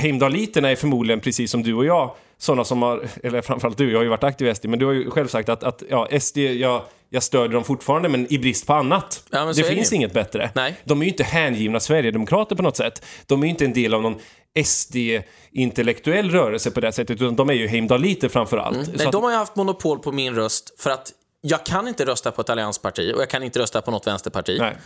[0.00, 3.98] Heimdaliterna är förmodligen, precis som du och jag, sådana som har, eller framförallt du, jag
[3.98, 6.08] har ju varit aktiv i SD, men du har ju själv sagt att, att ja,
[6.20, 9.24] SD, jag, jag stödjer dem fortfarande, men i brist på annat.
[9.30, 9.96] Ja, det det finns ju.
[9.96, 10.50] inget bättre.
[10.54, 10.74] Nej.
[10.84, 13.04] De är ju inte hängivna Sverigedemokrater på något sätt.
[13.26, 14.16] De är ju inte en del av någon
[14.64, 18.86] SD-intellektuell rörelse på det sättet, utan de är ju heimdaliter framför allt.
[18.86, 21.88] Så Nej, att- de har ju haft monopol på min röst för att jag kan
[21.88, 24.56] inte rösta på ett alliansparti och jag kan inte rösta på något vänsterparti.
[24.60, 24.76] Nej,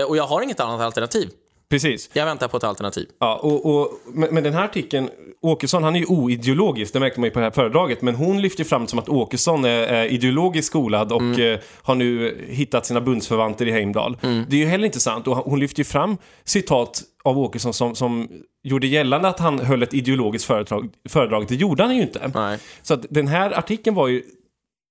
[0.00, 1.30] Eh, Och jag har inget annat alternativ.
[1.70, 2.10] precis.
[2.12, 3.08] Jag väntar på ett alternativ.
[3.20, 5.10] Ja, och, och, men, den här artikeln,
[5.42, 8.42] Åkesson han är ju oideologisk, det märkte man ju på det här föredraget, men hon
[8.42, 11.52] lyfter fram som att Åkesson är, är ideologiskt skolad och Mm.
[11.54, 14.18] eh, har nu hittat sina bundsförvanter i Heimdal.
[14.20, 17.94] Det är ju heller inte sant och hon lyfter ju fram citat av Åkesson som,
[17.94, 18.28] som
[18.62, 21.46] gjorde gällande att han höll ett ideologiskt föredrag, föredrag.
[21.48, 22.30] Det gjorde han ju inte.
[22.34, 22.58] Nej.
[22.82, 24.22] Så att den här artikeln var ju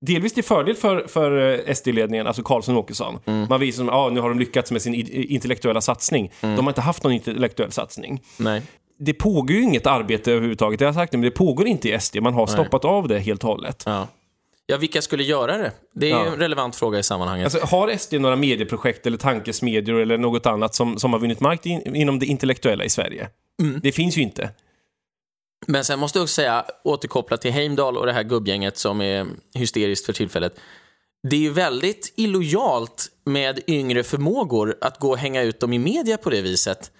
[0.01, 3.19] delvis till fördel för, för eh, SD-ledningen, alltså Karlsson och Åkesson.
[3.25, 3.47] Mm.
[3.49, 6.31] Man visar som, ja nu har de lyckats med sin intellektuella satsning.
[6.41, 6.55] Mm.
[6.55, 8.61] De har inte haft någon intellektuell satsning Nej.
[8.99, 11.99] det pågår ju inget arbete överhuvudtaget, det har jag sagt men det pågår inte i
[11.99, 12.21] SD.
[12.21, 13.83] Man har stoppat av det helt och hållet.
[13.85, 14.07] Ja.
[14.65, 15.71] ja, vilka skulle göra det?
[15.95, 16.25] Det är ju Ja.
[16.33, 17.55] en relevant fråga i sammanhanget.
[17.55, 21.65] Alltså, har SD några medieprojekt eller tankesmedjor eller något annat som, som har vunnit mark
[21.65, 23.27] in, inom det intellektuella i Sverige?
[23.61, 23.79] Mm.
[23.83, 24.49] Det finns ju inte.
[25.69, 29.27] Men sen måste jag också säga, återkoppla till Heimdal och det här gubbgänget som är
[29.53, 30.59] hysteriskt för tillfället.
[31.29, 35.79] Det är ju väldigt illojalt med yngre förmågor att gå och hänga ut dem i
[35.79, 36.91] media på det viset.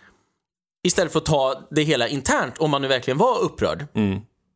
[0.84, 3.88] Istället för att ta det hela internt, om man nu verkligen var upprörd.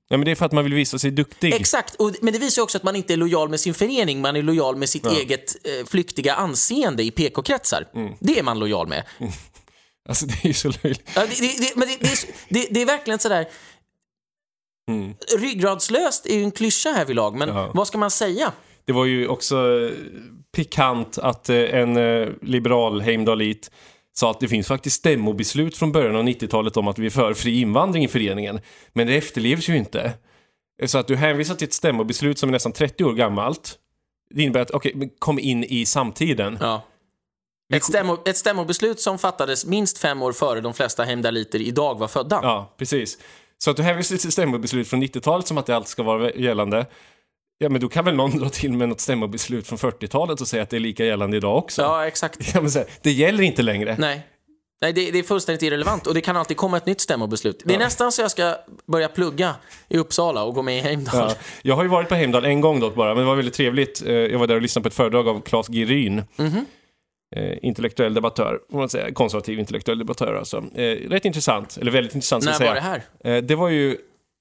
[0.08, 1.54] Ja, men det är för att man vill visa sig duktig.
[1.54, 4.22] Exakt, och, men det visar ju också att man inte är lojal med sin förening,
[4.22, 7.88] man är lojal med sitt eget eh, flyktiga anseende i PK-kretsar.
[8.20, 9.04] Det är man lojal med.
[10.10, 11.10] Alltså det är ju så löjligt.
[11.16, 13.48] Ja, det, det, det, men det, är, det är verkligen sådär...
[15.38, 17.72] Ryggradslöst är ju en klyscha här vid lag, men Ja.
[17.74, 18.52] vad ska man säga?
[18.86, 19.92] Det var ju också eh,
[20.56, 23.72] pikant att eh, en eh, liberal heimdalit
[24.14, 27.34] sa att det finns faktiskt stämmobeslut från början av 90-talet om att vi är för
[27.34, 28.60] fri invandring i föreningen.
[28.94, 30.14] Men det efterlevs ju inte.
[30.86, 33.78] Så att du hänvisar till ett stämmobeslut som är nästan 30 år gammalt.
[34.30, 36.58] Det innebär att, okej, men kom in i samtiden.
[36.62, 36.82] Ja.
[37.74, 42.08] Ett, stämmo, ett stämmobeslut som fattades minst fem år före de flesta heimdaliter idag var
[42.08, 42.40] födda.
[42.44, 43.18] Ja, precis.
[43.64, 46.86] Så att du hänvisar till stämmobeslut från 90-talet som att det alltid ska vara gällande.
[47.58, 50.64] Ja, men då kan väl någon dra till med något stämmobeslut från 40-talet och säga
[50.64, 51.82] att det är lika gällande idag också.
[51.82, 52.54] Ja, exakt.
[52.54, 53.96] Ja, men här, det gäller inte längre.
[54.00, 54.28] Nej.
[54.82, 57.62] Nej, det, det är fullständigt irrelevant och det kan alltid komma ett nytt stämmobeslut.
[57.66, 58.56] Det är nästan så jag ska
[58.88, 59.56] börja plugga
[59.90, 61.16] i Uppsala och gå med i Heimdal.
[61.30, 63.54] Ja, jag har ju varit på Heimdal en gång dock bara, men det var väldigt
[63.54, 64.04] trevligt.
[64.06, 65.86] Eh, Jag var där och lyssnade på ett föredrag av Claes G.
[65.86, 66.24] Ryn.
[67.36, 69.14] Eh, intellektuell debattör, får man säga.
[69.14, 70.58] Konservativ intellektuell debattör alltså.
[70.76, 73.02] Eh, rätt intressant, eller väldigt intressant ska När jag var säga.
[73.24, 73.38] det här?
[73.38, 73.98] Eh, det var ju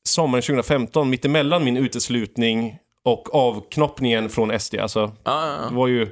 [0.09, 4.74] sommaren 2015, mittemellan min uteslutning och avknoppningen från SD.
[4.78, 6.09] Alltså, Ja, ja, det var ju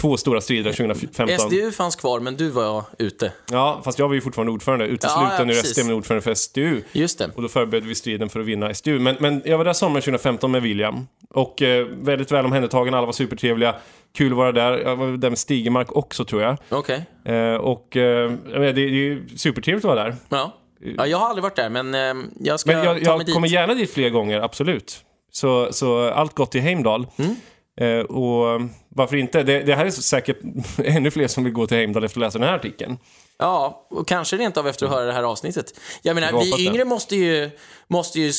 [0.00, 1.28] två stora strider 2015.
[1.28, 1.38] ja.
[1.38, 3.32] SDU fanns kvar, men du var ute.
[3.50, 4.86] Ja, fast jag var ju fortfarande ordförande.
[4.86, 5.62] Utesluten Ja, ja, ur.
[5.62, 6.82] SD, men ordförande för SDU.
[6.92, 7.30] Just det.
[7.34, 8.98] Och då förberedde vi striden för att vinna SDU.
[8.98, 11.06] Men, men jag var där sommaren 2015 med William.
[11.30, 13.74] Och eh, väldigt väl omhändertagen, alla var supertrevliga.
[14.14, 14.78] Kul att vara där.
[14.78, 16.56] Jag var där med Stigemark också tror jag.
[16.68, 17.06] Okej.
[17.24, 20.16] Eh, och eh, jag det, det är ju supertrevligt att vara där.
[20.28, 20.54] Ja.
[20.96, 21.06] ja.
[21.06, 23.34] Jag har aldrig varit där, men eh, jag ska Men jag, ta mig jag dit.
[23.34, 25.00] kommer gärna dit fler gånger, absolut.
[25.32, 27.06] Så, så allt gott i Heimdal.
[27.16, 27.36] Mm.
[27.80, 28.60] Eh, och
[28.96, 29.42] varför inte?
[29.42, 30.38] Det, det här är säkert
[30.84, 32.98] ännu fler som vill gå till Heimdal efter att läsa den här artikeln.
[33.38, 35.66] Ja, och kanske rent av efter att höra det här avsnittet.
[36.02, 36.62] Jag menar, Jag vi det.
[36.62, 37.50] yngre måste ju,
[37.88, 38.32] måste ju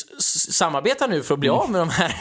[0.49, 2.16] samarbeta nu för att bli av med de här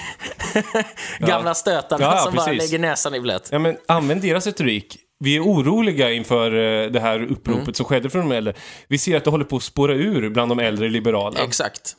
[1.26, 2.16] gamla stötarna Mm.
[2.16, 2.62] Ja, ja, som bara precis.
[2.72, 3.48] lägger näsan i blöt.
[3.52, 4.98] Ja, men använd deras retorik.
[5.18, 6.46] Vi är oroliga inför
[6.84, 7.74] eh, det här uppropet Mm.
[7.74, 8.54] som skedde från de äldre.
[8.88, 11.40] Vi ser att det håller på att spåra ur bland de äldre liberala.
[11.44, 11.96] Exakt.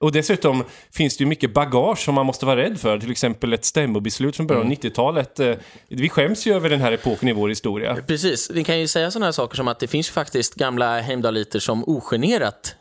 [0.00, 2.98] Och dessutom finns det ju mycket bagage som man måste vara rädd för.
[2.98, 4.76] Till exempel ett stämmobeslut från början av Mm.
[4.78, 5.40] 90-talet.
[5.40, 5.54] Eh,
[5.88, 7.96] Vi skäms ju över den här epoken i vår historia.
[8.06, 8.50] Precis.
[8.50, 11.84] Vi kan ju säga sådana här saker som att det finns faktiskt gamla Heimdaliter som
[11.84, 12.74] ogenerat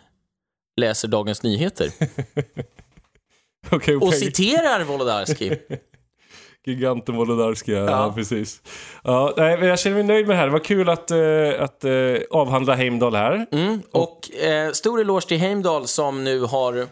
[0.81, 1.89] läser Dagens Nyheter
[3.71, 5.51] Okej, och okay, citerar Wolodarski.
[6.65, 8.13] Giganten Wolodarski, ja, Ja.
[8.15, 8.61] precis.
[9.03, 10.45] Ja, nej, men jag känner mig nöjd med det här.
[10.45, 11.17] Det var kul att, eh,
[11.63, 11.91] att eh,
[12.31, 13.45] avhandla Heimdal här.
[13.51, 13.81] Mm.
[13.91, 16.87] Och eh, stor eloge till Heimdal som nu har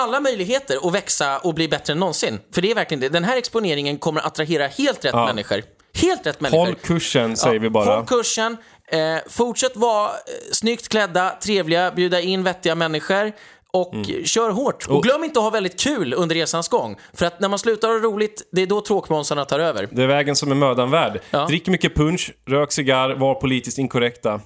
[0.00, 2.40] alla möjligheter att växa och bli bättre än någonsin.
[2.54, 3.08] För det är verkligen det.
[3.08, 5.26] Den här exponeringen kommer att attrahera helt rätt Ja.
[5.26, 5.62] människor.
[6.02, 6.64] Helt rätt människor.
[6.66, 7.94] Håll kursen, säger vi bara.
[7.96, 8.56] Håll kursen.
[8.88, 10.12] Eh, fortsätt vara eh,
[10.52, 13.32] snyggt klädda, trevliga, bjuda in vettiga människor.
[13.72, 14.86] och kör hårt.
[14.88, 16.96] Och glöm inte att ha väldigt kul under resans gång.
[17.14, 19.88] För att när man slutar ha roligt, det är då tråkmånsarna tar över.
[19.92, 21.20] Det är vägen som är mödan värd.
[21.30, 21.46] Ja.
[21.46, 24.40] Drick mycket punch, rök cigarr, var politiskt inkorrekta.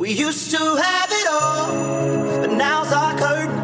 [0.00, 1.66] We used to have it all,
[2.40, 3.61] but now's our curtain.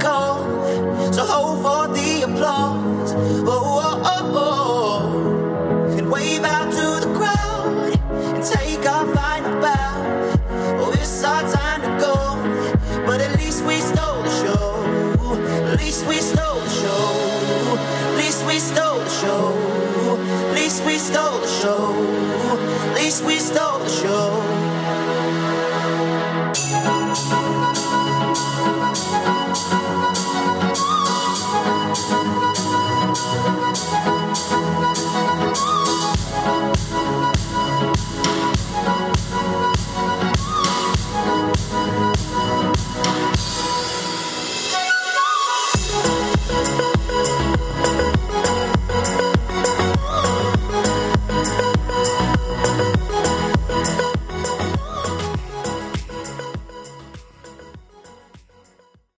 [1.18, 3.12] To hold for the applause.
[3.44, 5.10] Oh, oh, oh,
[5.90, 5.98] oh.
[5.98, 7.98] And wave out to the crowd
[8.36, 10.38] and take our final bow.
[10.78, 13.04] Oh, it's our time to go.
[13.04, 15.34] But at least we stole the show.
[15.72, 17.76] At least we stole the show.
[18.10, 20.18] At least we stole the show.
[20.50, 21.94] At least we stole the show.
[22.90, 24.67] At least we stole the show.